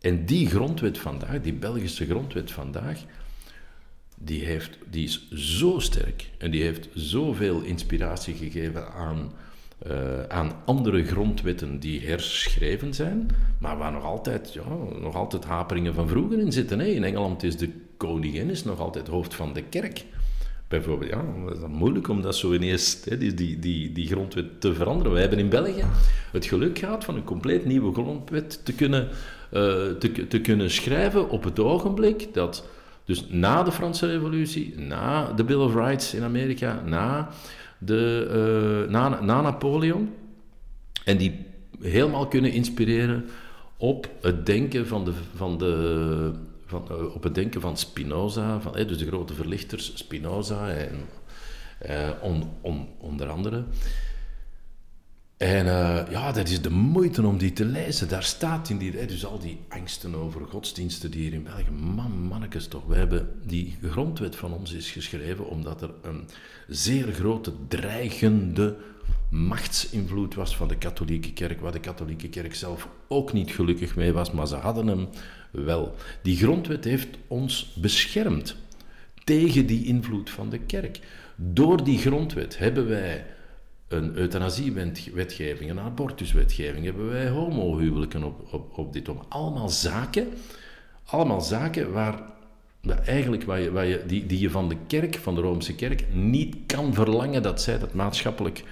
[0.00, 2.98] en die grondwet vandaag, die Belgische grondwet vandaag,
[4.16, 9.32] die, heeft, die is zo sterk en die heeft zoveel inspiratie gegeven aan,
[9.86, 14.68] uh, aan andere grondwetten die herschreven zijn, maar waar nog altijd, ja,
[15.00, 16.78] nog altijd haperingen van vroeger in zitten.
[16.78, 16.86] Hè.
[16.86, 20.04] In Engeland is de koningin is nog altijd hoofd van de kerk.
[20.68, 24.60] Bijvoorbeeld, ja, dat is moeilijk om dat zo ineens, hè, die, die, die, die grondwet
[24.60, 25.12] te veranderen.
[25.12, 25.84] Wij hebben in België
[26.32, 29.10] het geluk gehad van een compleet nieuwe grondwet te kunnen, uh,
[29.98, 32.68] te, te kunnen schrijven op het ogenblik dat
[33.04, 37.28] dus na de Franse Revolutie, na de Bill of Rights in Amerika, na,
[37.78, 40.10] de, uh, na, na Napoleon,
[41.04, 41.46] en die
[41.80, 43.24] helemaal kunnen inspireren
[43.76, 46.32] op het denken van de, van de,
[46.72, 51.08] uh, op het denken van Spinoza, van, dus de grote verlichters Spinoza en
[52.20, 52.48] on,
[52.98, 53.64] onder andere.
[55.36, 58.08] En uh, ja, dat is de moeite om die te lezen.
[58.08, 62.10] Daar staat in die, dus al die angsten over godsdiensten die hier in België, man,
[62.10, 62.86] mannetjes toch.
[62.86, 66.28] We hebben die grondwet van ons is geschreven omdat er een
[66.68, 68.76] zeer grote dreigende
[69.30, 74.12] machtsinvloed was van de katholieke kerk, waar de katholieke kerk zelf ook niet gelukkig mee
[74.12, 75.08] was, maar ze hadden hem
[75.64, 75.94] wel.
[76.22, 78.56] Die grondwet heeft ons beschermd
[79.24, 81.00] tegen die invloed van de kerk.
[81.36, 83.24] Door die grondwet hebben wij
[83.88, 89.26] een euthanasiewetgeving, een abortuswetgeving, hebben wij homohuwelijken op, op, op dit moment.
[89.28, 90.28] Allemaal zaken,
[91.04, 92.20] allemaal zaken waar,
[93.04, 96.04] eigenlijk waar je, waar je, die, die je van de kerk, van de Romeinse kerk,
[96.12, 98.64] niet kan verlangen dat zij dat maatschappelijk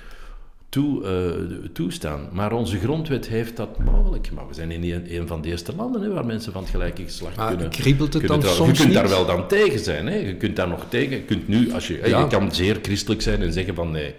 [0.75, 2.29] toe, uh, toestaan.
[2.33, 4.31] Maar onze grondwet heeft dat mogelijk.
[4.33, 6.70] Maar we zijn in een, een van de eerste landen hè, waar mensen van het
[6.70, 7.70] gelijke geslacht maar kunnen...
[7.70, 8.95] kriebelt het dan soms Je kunt niet?
[8.95, 10.07] daar wel dan tegen zijn.
[10.07, 10.16] Hè.
[10.16, 11.16] Je kunt daar nog tegen...
[11.16, 12.01] Je kunt nu, als je...
[12.05, 12.18] Ja.
[12.18, 14.14] Je kan zeer christelijk zijn en zeggen van nee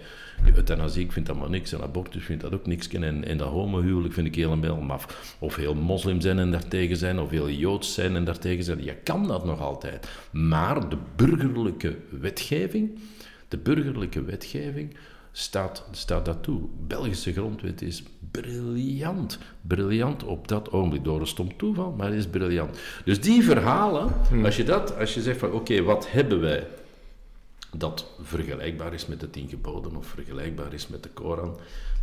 [0.54, 1.72] euthanasie, ik vind dat maar niks.
[1.72, 2.88] En abortus vind dat ook niks.
[2.88, 5.36] En, en dat homohuwelijk vind ik helemaal maf.
[5.38, 8.84] Of heel moslim zijn en daartegen zijn, of heel joods zijn en daartegen zijn.
[8.84, 10.08] Je kan dat nog altijd.
[10.30, 12.98] Maar de burgerlijke wetgeving,
[13.48, 14.94] de burgerlijke wetgeving
[15.38, 16.60] staat, staat dat toe.
[16.86, 19.38] Belgische grondwet is briljant.
[19.60, 21.04] Briljant op dat ogenblik.
[21.04, 22.78] Door een stom toeval, maar is briljant.
[23.04, 24.44] Dus die verhalen, hmm.
[24.44, 26.66] als je, dat, als je zegt van oké, wat hebben wij
[27.76, 31.58] dat vergelijkbaar is met de tien geboden of vergelijkbaar is met de Koran.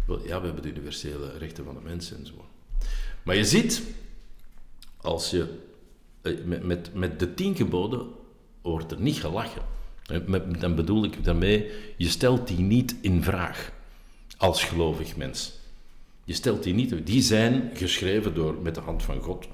[0.08, 2.46] Ja, we hebben de universele rechten van de mensen en zo.
[3.24, 3.84] Maar je ziet,
[4.98, 5.58] als je
[6.22, 8.08] eh, met, met, met de tien geboden
[8.62, 9.62] wordt er niet gelachen.
[10.26, 13.72] Met, dan bedoel ik daarmee, je stelt die niet in vraag
[14.38, 15.54] als gelovig mens.
[16.24, 19.48] Je stelt die niet, die zijn geschreven door, met de hand van God,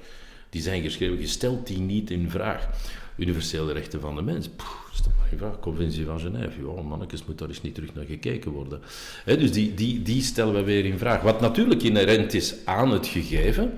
[0.50, 2.68] die zijn geschreven, je stelt die niet in vraag.
[3.16, 4.48] Universele rechten van de mens,
[4.92, 8.04] stel maar in vraag, conventie van Genève, ja, mannetjes, moet daar eens niet terug naar
[8.04, 8.80] gekeken worden.
[9.24, 11.22] dus die, die, die stellen we weer in vraag.
[11.22, 13.72] Wat natuurlijk inherent is aan het gegeven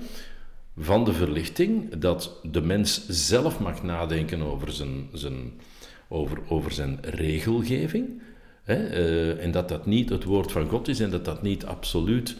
[0.77, 5.53] van de verlichting, dat de mens zelf mag nadenken over zijn, zijn,
[6.13, 8.21] over, over zijn regelgeving,
[8.65, 12.35] uh, en dat dat niet het woord van God is en dat dat niet absoluut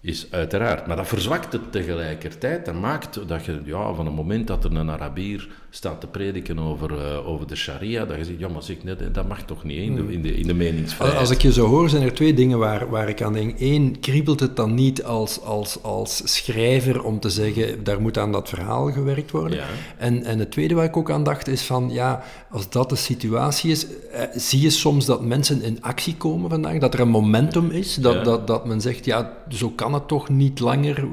[0.00, 0.86] is uiteraard.
[0.86, 2.64] Maar dat verzwakt het tegelijkertijd.
[2.64, 6.58] Dat maakt dat je ja, van het moment dat er een Arabier staat te prediken
[6.58, 9.64] over, uh, over de sharia, dat je zegt, ja maar zeg, net, dat mag toch
[9.64, 10.10] niet in de, hmm.
[10.10, 11.20] in de, in de meningsvrijheid.
[11.20, 13.60] Als ik je zo hoor, zijn er twee dingen waar, waar ik aan denk.
[13.60, 18.32] Eén, kriebelt het dan niet als, als, als schrijver om te zeggen, daar moet aan
[18.32, 19.58] dat verhaal gewerkt worden?
[19.58, 19.66] Ja.
[19.96, 22.96] En, en het tweede waar ik ook aan dacht is van, ja, als dat de
[22.96, 27.08] situatie is, eh, zie je soms dat mensen in actie komen vandaag, dat er een
[27.08, 28.22] momentum is, dat, ja.
[28.22, 31.06] dat, dat men zegt, ja, zo kan het toch niet langer.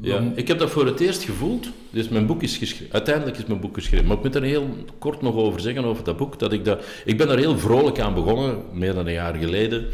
[0.00, 1.68] Ja, ik heb dat voor het eerst gevoeld.
[1.94, 2.92] Dus mijn boek is geschreven.
[2.92, 4.06] Uiteindelijk is mijn boek geschreven.
[4.06, 4.68] Maar ik moet er heel
[4.98, 6.38] kort nog over zeggen, over dat boek.
[6.38, 9.86] Dat ik, dat, ik ben er heel vrolijk aan begonnen, meer dan een jaar geleden.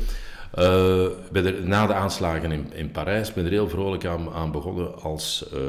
[0.59, 5.03] Uh, ben na de aanslagen in, in Parijs ben er heel vrolijk aan, aan begonnen
[5.03, 5.61] als, uh,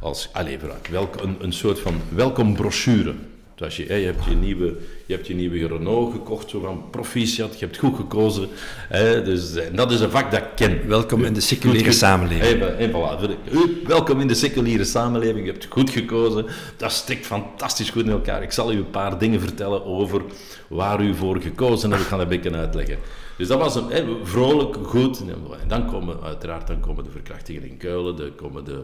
[0.00, 0.56] als allez,
[0.90, 3.14] welk, een, een soort van welkombrochure.
[3.60, 7.58] Dus je, je, hebt je, nieuwe, je hebt je nieuwe Renault gekocht, zo van proficiat,
[7.58, 8.48] je hebt goed gekozen.
[8.88, 10.88] Hè, dus, en dat is een vak dat ik ken.
[10.88, 12.60] Welkom in de seculiere samenleving.
[12.60, 13.86] Hey, voilà.
[13.86, 16.46] Welkom in de seculiere samenleving, je hebt goed gekozen.
[16.76, 18.42] Dat stikt fantastisch goed in elkaar.
[18.42, 20.22] Ik zal u een paar dingen vertellen over
[20.68, 22.02] waar u voor gekozen hebt.
[22.02, 22.98] Ik ga dat een beetje uitleggen.
[23.36, 25.20] Dus dat was een, hè, vrolijk, goed.
[25.20, 28.82] En dan komen uiteraard dan komen de verkrachtingen in Keulen, dan komen de,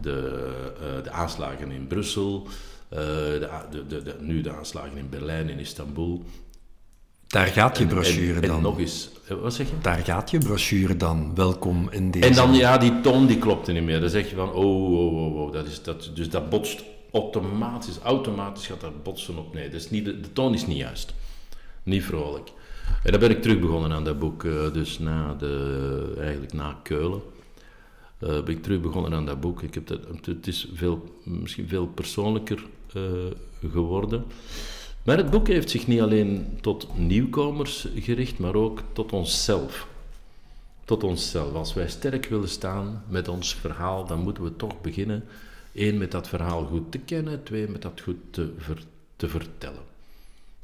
[0.00, 0.46] de,
[0.82, 2.48] uh, de aanslagen in Brussel.
[2.92, 6.24] Uh, de, de, de, nu de aanslagen in Berlijn, in Istanbul.
[7.26, 8.56] Daar gaat je brochure dan.
[8.56, 9.74] En nog eens, eh, wat zeg je?
[9.82, 11.34] Daar gaat je brochure dan.
[11.34, 12.26] Welkom in deze.
[12.26, 14.00] En dan, ja, die toon die klopte niet meer.
[14.00, 15.52] Dan zeg je van, oh, oh, oh, oh.
[15.52, 19.54] Dat is, dat, dus dat botst automatisch, automatisch gaat dat botsen op.
[19.54, 21.14] Nee, dat is niet, de, de toon is niet juist.
[21.82, 22.52] Niet vrolijk.
[23.02, 26.80] En dan ben ik terug begonnen aan dat boek, uh, dus na de, eigenlijk na
[26.82, 27.20] Keulen.
[28.18, 29.62] Ben ik terug begonnen aan dat boek.
[29.62, 32.66] Ik heb dat, het is veel, misschien veel persoonlijker
[33.70, 34.24] geworden.
[35.02, 39.88] Maar het boek heeft zich niet alleen tot nieuwkomers gericht, maar ook tot onszelf.
[40.84, 41.54] Tot onszelf.
[41.54, 45.24] Als wij sterk willen staan met ons verhaal, dan moeten we toch beginnen.
[45.72, 47.42] één, met dat verhaal goed te kennen.
[47.42, 48.52] Twee, met dat goed te,
[49.16, 49.82] te vertellen.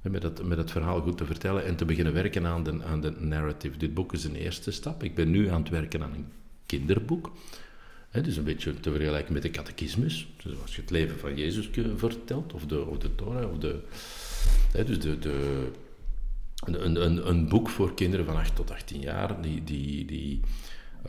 [0.00, 3.00] Met dat, met dat verhaal goed te vertellen en te beginnen werken aan de, aan
[3.00, 3.78] de narrative.
[3.78, 5.02] Dit boek is een eerste stap.
[5.02, 6.28] Ik ben nu aan het werken aan een
[6.66, 7.30] kinderboek.
[8.14, 10.28] He, dus een beetje te vergelijken met de catechismus.
[10.42, 13.80] Dus als je het leven van Jezus vertelt, of de, of de Torah, of de,
[14.72, 15.68] dus de, de,
[16.64, 20.40] een, een, een boek voor kinderen van 8 tot 18 jaar, die, die, die,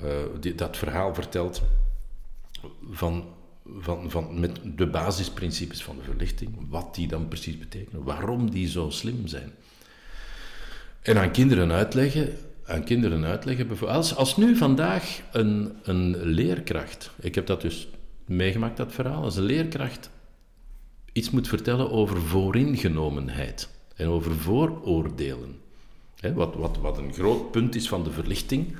[0.04, 1.62] uh, die dat verhaal vertelt
[2.90, 3.26] van,
[3.78, 8.68] van, van, met de basisprincipes van de verlichting, wat die dan precies betekenen, waarom die
[8.68, 9.52] zo slim zijn.
[11.02, 13.88] En aan kinderen uitleggen aan kinderen uitleggen.
[13.88, 17.88] Als, als nu vandaag een, een leerkracht, ik heb dat dus
[18.26, 20.10] meegemaakt, dat verhaal, als een leerkracht
[21.14, 25.56] iets moet vertellen over vooringenomenheid en over vooroordelen.
[26.34, 28.76] Wat, wat, wat een groot punt is van de verlichting,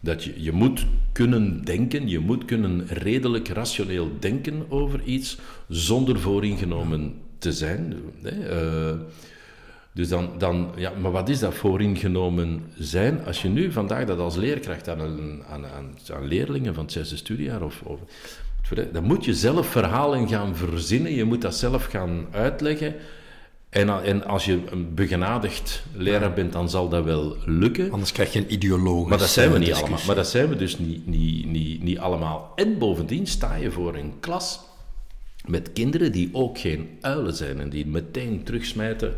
[0.00, 6.20] dat je, je moet kunnen denken, je moet kunnen redelijk rationeel denken over iets zonder
[6.20, 7.96] vooringenomen te zijn.
[8.22, 8.92] Uh,
[9.92, 13.24] dus dan, dan, ja, maar wat is dat vooringenomen zijn?
[13.24, 16.92] Als je nu vandaag dat als leerkracht aan, een, aan, aan, aan leerlingen van het
[16.92, 18.00] zesde studiejaar of, of
[18.92, 22.94] dan moet je zelf verhalen gaan verzinnen, je moet dat zelf gaan uitleggen.
[23.68, 27.90] En, en als je een begenadigd leraar bent, dan zal dat wel lukken.
[27.90, 29.08] Anders krijg je een ideoloog.
[29.08, 30.00] Maar dat zijn we niet allemaal.
[30.06, 32.52] Maar dat zijn we dus niet, niet, niet, niet allemaal.
[32.56, 34.60] En bovendien sta je voor een klas
[35.46, 39.14] met kinderen die ook geen uilen zijn en die meteen terugsmijten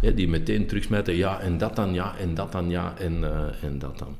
[0.00, 3.62] ja, die meteen terugsmijten, ja, en dat dan, ja, en dat dan, ja, en, uh,
[3.62, 4.16] en dat dan.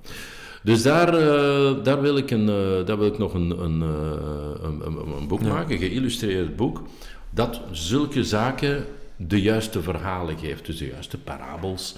[0.62, 4.82] Dus daar, uh, daar, wil ik een, uh, daar wil ik nog een, een, een,
[5.18, 5.48] een boek ja.
[5.48, 6.82] maken, een geïllustreerd boek,
[7.30, 8.84] dat zulke zaken
[9.16, 11.96] de juiste verhalen geeft, dus de juiste parabels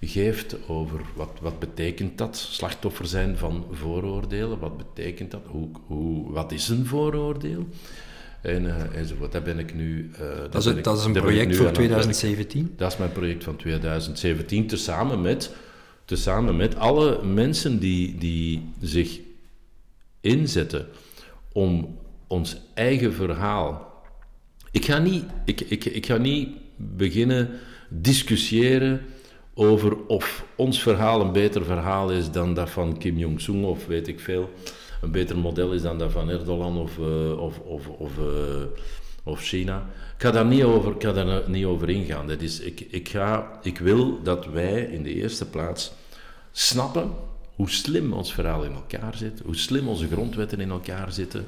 [0.00, 6.32] geeft over wat, wat betekent dat, slachtoffer zijn van vooroordelen, wat betekent dat, hoe, hoe,
[6.32, 7.66] wat is een vooroordeel?
[8.42, 9.32] En, uh, enzovoort.
[9.32, 10.10] Daar ben ik nu...
[10.12, 10.18] Uh,
[10.50, 12.74] dat, is, ik, dat is een project voor 2017?
[12.76, 15.54] Dat is mijn project van 2017, tezamen met,
[16.04, 19.18] tezamen met alle mensen die, die zich
[20.20, 20.86] inzetten
[21.52, 23.88] om ons eigen verhaal...
[24.72, 27.48] Ik ga niet, ik, ik, ik ga niet beginnen
[27.88, 29.00] discussiëren
[29.54, 34.08] over of ons verhaal een beter verhaal is dan dat van Kim Jong-sung of weet
[34.08, 34.50] ik veel
[35.00, 38.24] een beter model is dan dat van Erdogan of, uh, of, of, of, uh,
[39.22, 39.86] of China.
[40.16, 42.26] Ik ga daar niet over, ik ga daar niet over ingaan.
[42.26, 45.92] Dat is, ik, ik, ga, ik wil dat wij in de eerste plaats
[46.52, 47.10] snappen
[47.60, 51.46] hoe slim ons verhaal in elkaar zit, hoe slim onze grondwetten in elkaar zitten.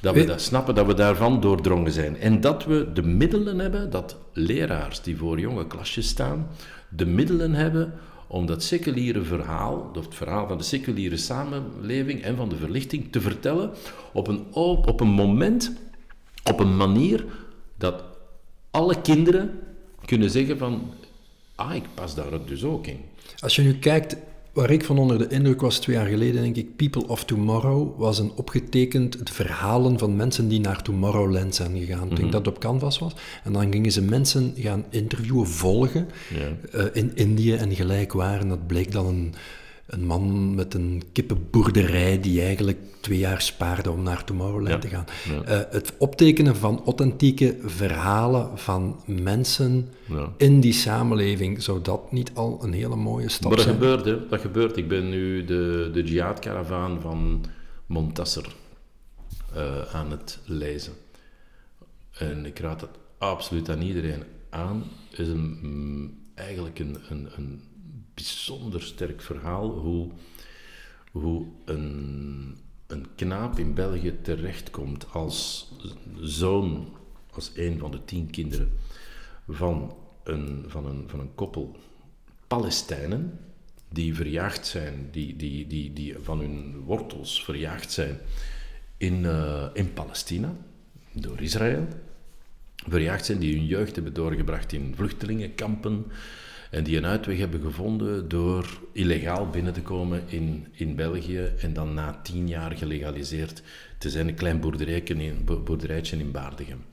[0.00, 2.16] Dat we dat snappen, dat we daarvan doordrongen zijn.
[2.16, 6.48] En dat we de middelen hebben, dat leraars die voor jonge klasjes staan,
[6.88, 7.94] de middelen hebben
[8.28, 13.20] om dat seculiere verhaal, het verhaal van de seculiere samenleving en van de verlichting, te
[13.20, 13.70] vertellen
[14.12, 15.72] op een, op een moment,
[16.44, 17.24] op een manier
[17.76, 18.02] dat
[18.70, 19.58] alle kinderen
[20.04, 20.92] kunnen zeggen van,
[21.54, 23.00] ah, ik pas daar dus ook in.
[23.38, 24.16] Als je nu kijkt
[24.52, 27.98] Waar ik van onder de indruk was twee jaar geleden, denk ik, People of Tomorrow
[27.98, 32.02] was een opgetekend het verhalen van mensen die naar Tomorrowland zijn gegaan.
[32.02, 32.30] Ik denk mhm.
[32.30, 33.12] dat het op Canvas was.
[33.44, 36.08] En dan gingen ze mensen gaan interviewen, volgen
[36.74, 38.48] uh, in Indië en gelijk waren.
[38.48, 39.34] Dat bleek dan een
[39.88, 45.04] een man met een kippenboerderij die eigenlijk twee jaar spaarde om naar Tomorrowland te gaan.
[45.44, 49.88] Eh, het optekenen van authentieke verhalen van mensen
[50.36, 53.76] in die samenleving, zou dat niet al een hele mooie stap maar dat zijn?
[53.76, 54.28] Gebeurt, hè?
[54.28, 54.76] Dat gebeurt.
[54.76, 57.44] Ik ben nu de, de jihad-karavaan van
[57.86, 58.54] Montasser
[59.56, 60.92] uh, aan het lezen.
[62.12, 64.84] En ik raad het absoluut aan iedereen aan.
[65.10, 67.62] Het is een, mm, eigenlijk een, een, een
[68.18, 70.10] bijzonder sterk verhaal hoe,
[71.12, 72.56] hoe een,
[72.86, 75.72] een knaap in België terechtkomt als
[76.20, 76.96] zoon,
[77.30, 78.72] als een van de tien kinderen
[79.48, 81.76] van een, van een, van een koppel
[82.46, 83.38] Palestijnen
[83.88, 88.18] die verjaagd zijn, die, die, die, die van hun wortels verjaagd zijn
[88.96, 90.56] in, uh, in Palestina
[91.12, 91.86] door Israël.
[92.88, 96.06] Verjaagd zijn die hun jeugd hebben doorgebracht in vluchtelingenkampen,
[96.70, 101.72] en die een uitweg hebben gevonden door illegaal binnen te komen in, in België en
[101.72, 103.62] dan na tien jaar gelegaliseerd
[103.98, 106.84] te zijn, een klein boerderijtje in, boerderijtje in Baardegem.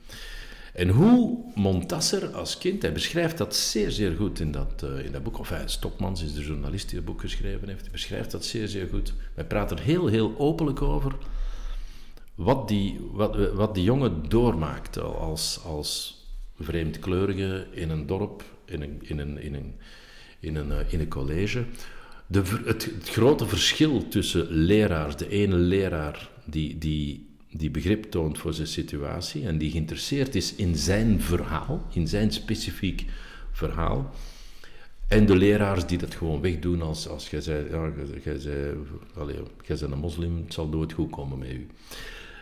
[0.74, 5.12] En hoe Montasser als kind, hij beschrijft dat zeer, zeer goed in dat, uh, in
[5.12, 5.38] dat boek.
[5.38, 7.80] Of hij, Stokmans is de journalist die het boek geschreven heeft.
[7.80, 9.14] Hij beschrijft dat zeer, zeer goed.
[9.34, 11.16] Wij praten er heel, heel openlijk over
[12.34, 16.20] wat die, wat, wat die jongen doormaakt als, als
[16.60, 19.74] vreemdkleurige in een dorp in een, in een, in een,
[20.40, 21.64] in een, eh, in een college.
[22.26, 28.54] De, het, grote verschil tussen leraars, de ene leraar die, die, die begrip toont voor
[28.54, 33.04] zijn situatie en die geïnteresseerd is in zijn verhaal, in zijn specifiek
[33.52, 34.14] verhaal,
[35.08, 37.92] en de leraars die dat gewoon wegdoen als, als jij zei, ja,
[38.24, 38.76] jij, zei,
[39.14, 39.36] allez,
[39.66, 41.66] jij bent een moslim, het zal nooit goed komen met u.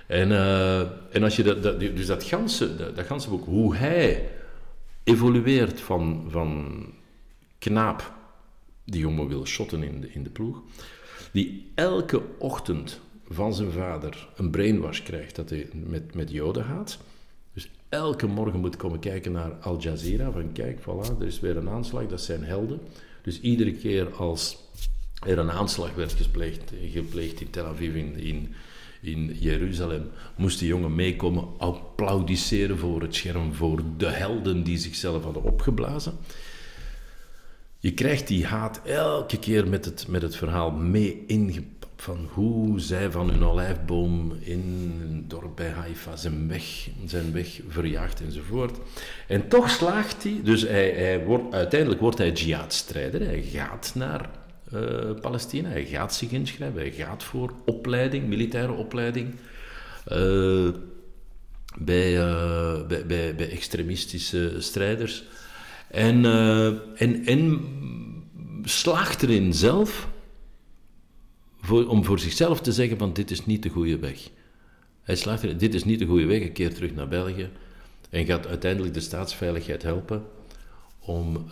[0.07, 0.81] En, uh,
[1.13, 4.29] en als je dat, dat, dus dat ganse, dat, dat ganse boek, hoe hij
[5.05, 6.87] evolueert van, van
[7.59, 8.13] knaap
[8.85, 10.63] die jongen wil shotten in de, in de ploeg,
[11.33, 16.99] die elke ochtend van zijn vader een brainwash krijgt dat hij met, met Joden gaat.
[17.53, 21.57] Dus elke morgen moet komen kijken naar Al Jazeera, van kijk, voilà, er is weer
[21.57, 22.81] een aanslag, dat zijn helden.
[23.23, 24.57] Dus iedere keer als
[25.27, 28.55] er een aanslag werd gepleegd, gepleegd in Tel Aviv, in, in
[29.07, 35.23] in Jeruzalem, moest die jongen meekomen applaudisseren voor het scherm, voor de helden die zichzelf
[35.23, 36.13] hadden opgeblazen.
[37.79, 41.75] Je krijgt die haat elke keer met het, met het verhaal mee ingepakt
[42.05, 44.61] van hoe zij van hun olijfboom in
[45.03, 48.79] een dorp bij Haifa zijn weg, zijn weg verjaagd enzovoort.
[49.29, 54.31] En toch slaagt hij, dus hij, hij wordt, uiteindelijk wordt hij jihadstrijder, hij gaat naar
[55.21, 55.69] Palestina.
[55.69, 59.35] Hij gaat zich inschrijven, hij gaat voor opleiding, militaire opleiding.
[60.13, 60.69] Uh,
[61.79, 65.25] bij, uh, bij, bij, bij, extremistische strijders.
[65.91, 66.25] En,
[66.97, 67.61] en, en
[68.65, 70.09] slaagt erin zelf
[71.61, 74.31] voor, om voor zichzelf te zeggen van dit is niet de goede weg.
[75.03, 77.51] Hij slaagt erin, dit is niet de goede weg, een keer terug naar België
[78.11, 80.23] en gaat uiteindelijk de staatsveiligheid helpen
[80.99, 81.47] om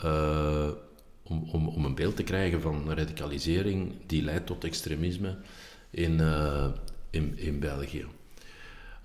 [1.22, 5.36] om, om, om een beeld te krijgen van radicalisering die leidt tot extremisme
[5.90, 6.66] in, uh,
[7.10, 8.04] in, in België.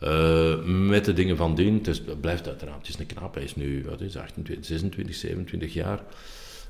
[0.03, 3.55] Uh, met de dingen van dien, het, blijft uiteraard, het is een knap, hij is
[3.55, 6.01] nu wat is, 28, 26, 27 jaar.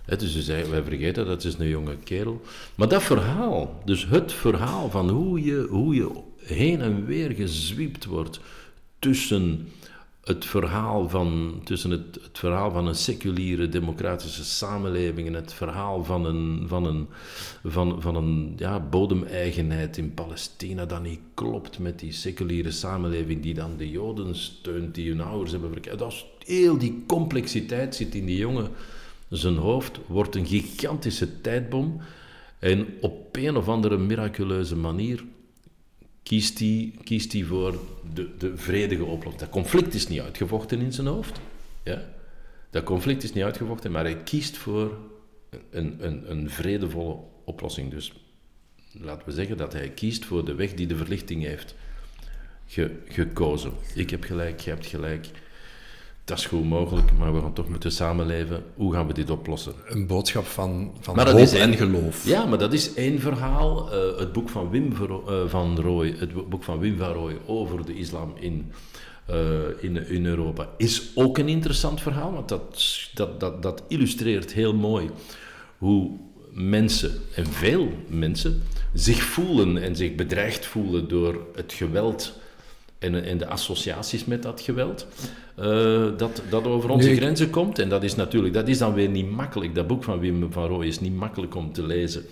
[0.05, 2.41] He, dus wij vergeten dat het is een jonge kerel.
[2.75, 8.05] Maar dat verhaal, dus het verhaal van hoe je, hoe je heen en weer gezwiept
[8.05, 8.39] wordt
[8.99, 9.67] tussen
[10.27, 16.03] het verhaal van, tussen het, het, verhaal van een seculiere democratische samenleving en het verhaal
[16.03, 17.07] van een, van een,
[17.63, 23.53] van, van een ja, bodemeigenheid in Palestina dat niet klopt met die seculiere samenleving die
[23.53, 25.99] dan de Joden steunt, die hun ouders hebben verkeerd.
[25.99, 28.69] Dat heel die complexiteit zit in die jongen
[29.29, 32.01] zijn hoofd, wordt een gigantische tijdbom
[32.59, 35.23] en op een of andere miraculeuze manier
[36.27, 37.79] kiest hij, kiest voor
[38.13, 39.41] de, de vredige oplossing.
[39.41, 41.39] Dat conflict is niet uitgevochten in zijn hoofd.
[41.83, 42.05] Ja?
[42.69, 44.97] Dat conflict is niet uitgevochten, maar hij kiest voor
[45.69, 47.91] een, een, een vredevolle oplossing.
[47.91, 48.11] Dus
[48.91, 51.75] laten we zeggen dat hij kiest voor de weg die de verlichting heeft
[53.07, 53.71] gekozen.
[53.95, 55.27] Ik heb gelijk, jij hebt gelijk
[56.27, 58.63] dat is goed mogelijk, maar we gaan toch moeten samenleven.
[58.75, 59.73] Hoe gaan we dit oplossen?
[59.85, 62.25] Een boodschap van, van maar hoop en geloof.
[62.25, 63.93] Ja, maar dat is één verhaal.
[63.93, 67.85] Uh, het boek van Wim uh, van Rooij, het boek van Wim van Rooij over
[67.85, 68.71] de islam in,
[69.29, 69.35] uh,
[69.79, 74.73] in, in Europa, is ook een interessant verhaal, want dat, dat, dat, dat illustreert heel
[74.73, 75.09] mooi
[75.77, 76.09] hoe
[76.51, 78.63] mensen, en veel mensen,
[78.93, 82.39] zich voelen en zich bedreigd voelen door het geweld
[82.99, 85.07] en, en de associaties met dat geweld,
[85.59, 85.65] uh,
[86.17, 87.79] dat, dat over onze grenzen komt.
[87.79, 89.75] En dat is natuurlijk, dat is dan weer niet makkelijk.
[89.75, 92.25] Dat boek van Wim van Rooij is niet makkelijk om te lezen.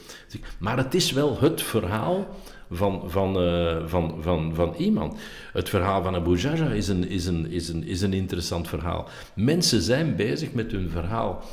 [0.58, 2.28] Maar het is wel het verhaal
[2.72, 5.20] van, van, uh, van, van, van iemand.
[5.54, 9.08] Het verhaal van Abu Jaja is een, is, een, is, een, is een interessant verhaal.
[9.34, 11.44] Mensen zijn bezig met hun verhaal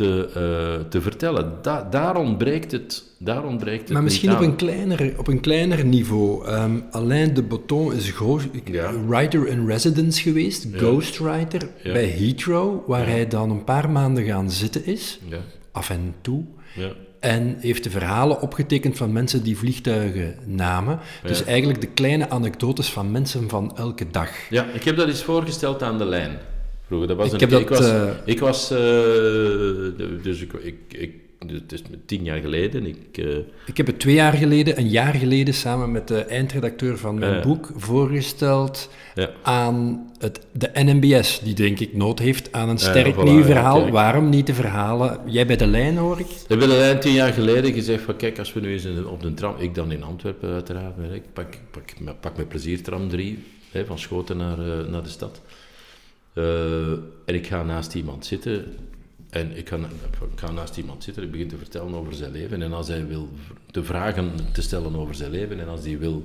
[0.00, 0.28] te,
[0.82, 1.52] uh, te vertellen.
[1.62, 5.84] Da daar ontbreekt het, daar ontbreekt het Maar misschien op een, kleiner, op een kleiner
[5.84, 6.48] niveau.
[6.48, 8.12] Um, Alain de Botton is
[8.64, 8.92] ja.
[9.06, 10.78] writer in residence geweest, ja.
[10.78, 11.92] ghostwriter, ja.
[11.92, 15.20] bij Heathrow, waar hij dan een paar maanden gaan zitten is,
[15.72, 16.44] af en toe.
[17.20, 20.98] En heeft de verhalen opgetekend van mensen die vliegtuigen namen.
[21.22, 24.30] Dus eigenlijk de kleine anekdotes van mensen van elke dag.
[24.50, 26.38] Ja, ik heb dat eens voorgesteld aan de lijn.
[26.90, 27.08] Vroeger.
[27.08, 28.10] Dat was ik, een, heb ik dat, was, uh...
[28.24, 28.78] ik was uh,
[30.22, 31.12] dus ik, ik, ik,
[31.46, 32.86] het is tien jaar geleden.
[32.86, 33.36] Ik, uh...
[33.66, 37.42] ik heb het twee jaar geleden, een jaar geleden, samen met de eindredacteur van mijn
[37.42, 39.30] boek voorgesteld ja.
[39.42, 43.90] aan het, de NMBS, die denk ik nood heeft aan een sterk voilà, nieuw verhaal.
[43.90, 45.18] Waarom niet de verhalen?
[45.26, 46.26] Jij bij de lijn hoor ik?
[46.26, 48.86] Ik heb bij de lijn tien jaar geleden gezegd van kijk, als we nu eens
[49.04, 53.08] op de tram, ik dan in Antwerpen uiteraard, ik pak, pak, pak met plezier tram
[53.08, 54.58] 3, hè, van Schoten naar,
[54.90, 55.40] naar de stad.
[56.34, 56.90] Uh,
[57.24, 58.76] en ik ga naast iemand zitten
[59.30, 59.76] en ik ga,
[60.32, 62.62] ik ga, naast iemand zitten, ik begin te vertellen over zijn leven.
[62.62, 63.28] En als hij wil
[63.70, 66.22] de vragen te stellen over zijn leven en als hij wil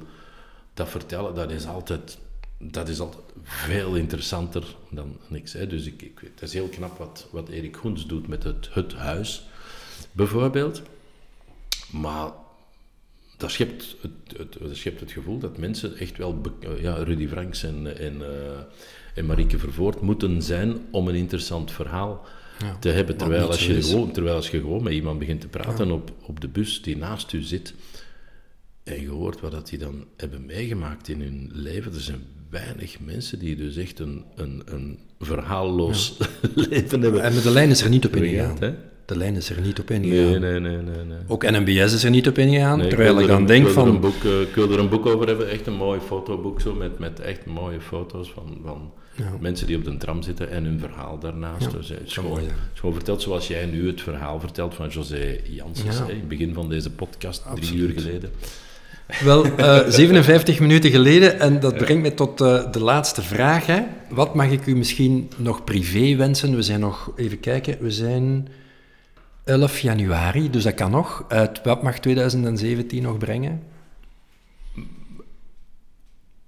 [0.73, 2.17] dat vertellen, dat is altijd,
[2.57, 5.53] dat is altijd veel interessanter dan niks.
[5.53, 5.67] Hè.
[5.67, 8.93] Dus ik, ik, het is heel knap wat, wat Erik Goens doet met het, het
[8.93, 9.45] huis,
[10.11, 10.81] bijvoorbeeld.
[11.91, 12.31] Maar
[13.37, 16.41] dat schept het, het, dat schept het gevoel dat mensen echt wel,
[16.81, 18.27] ja, Rudy Franks en, en uh,
[19.15, 22.25] en Marieke Vervoort moeten zijn om een interessant verhaal
[22.79, 23.17] te hebben.
[23.17, 26.39] Terwijl als, je gewoon, terwijl als je gewoon met iemand begint te praten op, op
[26.39, 27.73] de bus die naast u zit
[28.83, 31.93] en je hoort wat dat die dan hebben meegemaakt in hun leven.
[31.93, 36.17] Er zijn weinig mensen die dus echt een, een, een verhaalloos
[36.69, 37.21] leven hebben.
[37.23, 38.75] En de lijn is er niet op ingegaan.
[39.05, 40.29] De lijn is er niet op ingegaan.
[40.29, 41.17] Nee, nee, nee, nee, nee.
[41.27, 42.79] Ook NMBS is er niet op ingegaan.
[42.79, 43.99] terwijl ik, dan denk van...
[43.99, 46.99] Boek, uh, ik wil er een boek over hebben, echt een mooi fotoboek zo, met,
[46.99, 49.37] met echt mooie foto's van, van ja.
[49.39, 51.71] Mensen die op de tram zitten en hun verhaal daarnaast.
[51.71, 52.39] dus, het is gewoon,
[52.73, 56.69] gewoon, verteld zoals jij nu het verhaal vertelt van José Janssens, in het begin van
[56.69, 58.31] deze podcast, drie uur geleden.
[59.23, 63.65] Wel, uh, eh, 57 minuten geleden, en dat brengt me tot uh, de laatste vraag.
[63.65, 63.81] Hè.
[64.09, 66.55] Wat mag ik u misschien nog privé wensen?
[66.55, 68.47] We zijn nog, even kijken, we zijn
[69.45, 71.25] 11 januari, dus dat kan nog.
[71.31, 73.63] Uh, wat mag 2017 nog brengen?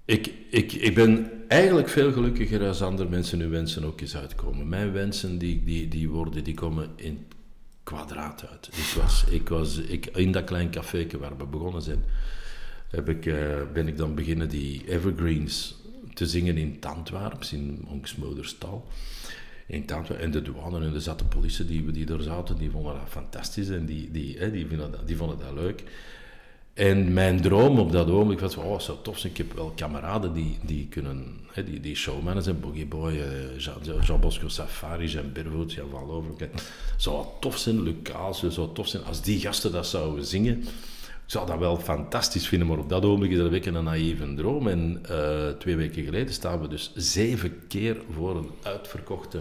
[0.04, 4.68] Ik, ik, ik ben eigenlijk veel gelukkiger als andere mensen hun wensen ook eens uitkomen.
[4.68, 7.26] Mijn wensen die, die, die worden, die komen in
[7.82, 8.66] kwadraat uit.
[8.66, 12.04] Ik was, ik was ik, in dat klein café waar we begonnen zijn,
[12.90, 15.76] heb ik, uh, ben ik dan beginnen die evergreens
[16.14, 18.86] te zingen in Tantwerps, in Monksmoderstal.
[19.70, 19.86] In
[20.20, 23.68] en de douane en de zatte politie die, die er zaten, die vonden dat fantastisch
[23.68, 25.82] en die, die, hè, die, vonden dat, die vonden dat leuk.
[26.74, 29.32] En mijn droom op dat ogenblik was, oh, zou tof zijn.
[29.32, 33.58] Ik heb wel kameraden die, die kunnen, hè, die, die showmannen zijn, Boogie Boy, uh,
[34.06, 36.48] Jean, Bosco Safari, Jean Bervoet, Jan Van Over.
[36.96, 40.64] Zou tof zijn, Lucas, zou tof zijn als die gasten dat zouden zingen.
[41.28, 43.84] Ik zou dat wel fantastisch vinden, maar op dat ogenblik is dat een beetje een
[43.84, 44.68] naïeve droom.
[44.68, 49.40] En uh, twee weken geleden staan we dus zeven keer voor een uitverkochte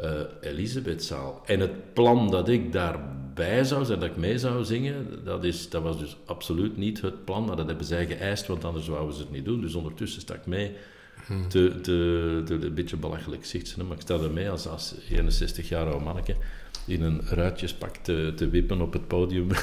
[0.00, 1.42] uh, Elisabethzaal.
[1.46, 5.68] En het plan dat ik daarbij zou zijn, dat ik mee zou zingen, dat, is,
[5.68, 9.14] dat was dus absoluut niet het plan, maar dat hebben zij geëist, want anders zouden
[9.14, 9.60] ze het niet doen.
[9.60, 10.72] Dus ondertussen sta ik mee
[11.26, 11.48] hmm.
[11.48, 15.68] te, te, te, een beetje belachelijk zicht, maar ik sta er mee als, als 61
[15.68, 16.36] jaar oud manneke
[16.86, 19.48] in een ruitjespak te, te wippen op het podium.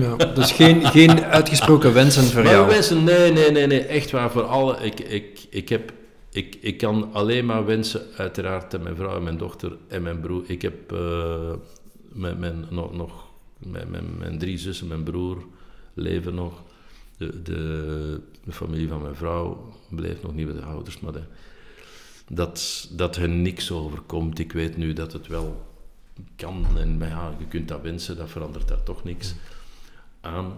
[0.00, 2.68] Ja, dus geen, geen uitgesproken wensen voor maar jou?
[2.68, 4.76] Wensen, nee, nee, nee, nee, echt waar, voor alle.
[4.76, 5.92] Ik, ik, ik heb
[6.34, 10.20] ik, ik kan alleen maar wensen, uiteraard, aan mijn vrouw en mijn dochter en mijn
[10.20, 10.42] broer.
[10.46, 11.52] Ik heb uh,
[12.12, 13.24] mijn, mijn, nog, nog
[13.58, 15.44] mijn, mijn, mijn, drie zussen, mijn broer
[15.94, 16.62] leven nog.
[17.16, 21.22] De, de, de, familie van mijn vrouw bleef nog niet bij de ouders, maar de,
[22.28, 24.38] dat, dat hen niks overkomt.
[24.38, 25.66] Ik weet nu dat het wel
[26.36, 29.34] kan en ja, je kunt dat wensen, dat verandert daar toch niks
[30.20, 30.56] aan.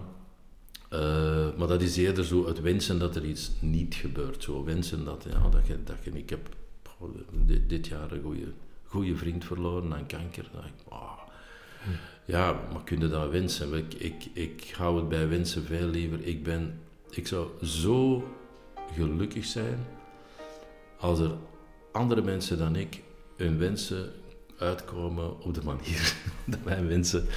[0.93, 4.43] Uh, maar dat is eerder zo het wensen dat er iets niet gebeurt.
[4.43, 6.11] Zo wensen dat, ja, dat, je, dat je...
[6.11, 6.49] Ik heb
[7.31, 8.51] dit, dit, jaar een goede,
[8.83, 10.49] goede vriend verloren aan kanker.
[10.53, 11.19] Dan ik, oh,
[12.25, 13.73] Ja, maar kun je dat wensen?
[13.73, 16.25] Ik, ik, ik hou het bij wensen veel liever.
[16.25, 16.79] Ik, ben,
[17.09, 18.27] ik zou zo
[18.95, 19.85] gelukkig zijn
[20.99, 21.31] als er
[21.91, 23.01] andere mensen dan ik
[23.35, 24.11] hun wensen
[24.57, 26.13] uitkomen op de manier
[26.45, 27.27] dat mijn wensen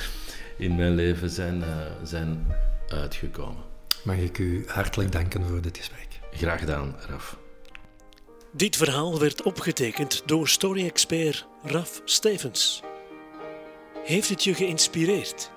[0.57, 1.66] in mijn leven zijn, uh,
[2.03, 2.47] zijn
[2.89, 3.62] uitgekomen.
[4.03, 6.21] Mag ik u hartelijk danken voor dit gesprek.
[6.33, 7.39] Graag gedaan, Raf.
[8.53, 12.83] Dit verhaal werd opgetekend door story-expert Raf Stevens.
[14.05, 15.51] Heeft het je geïnspireerd?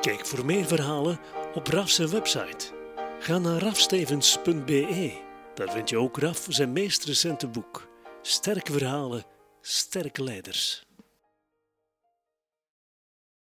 [0.00, 1.18] Kijk voor meer verhalen
[1.54, 2.72] op Raf's website.
[3.20, 5.12] Ga naar rafstevens.be.
[5.54, 7.88] Daar vind je ook Raf zijn meest recente boek.
[8.22, 9.24] Sterke verhalen,
[9.60, 10.87] sterke leiders.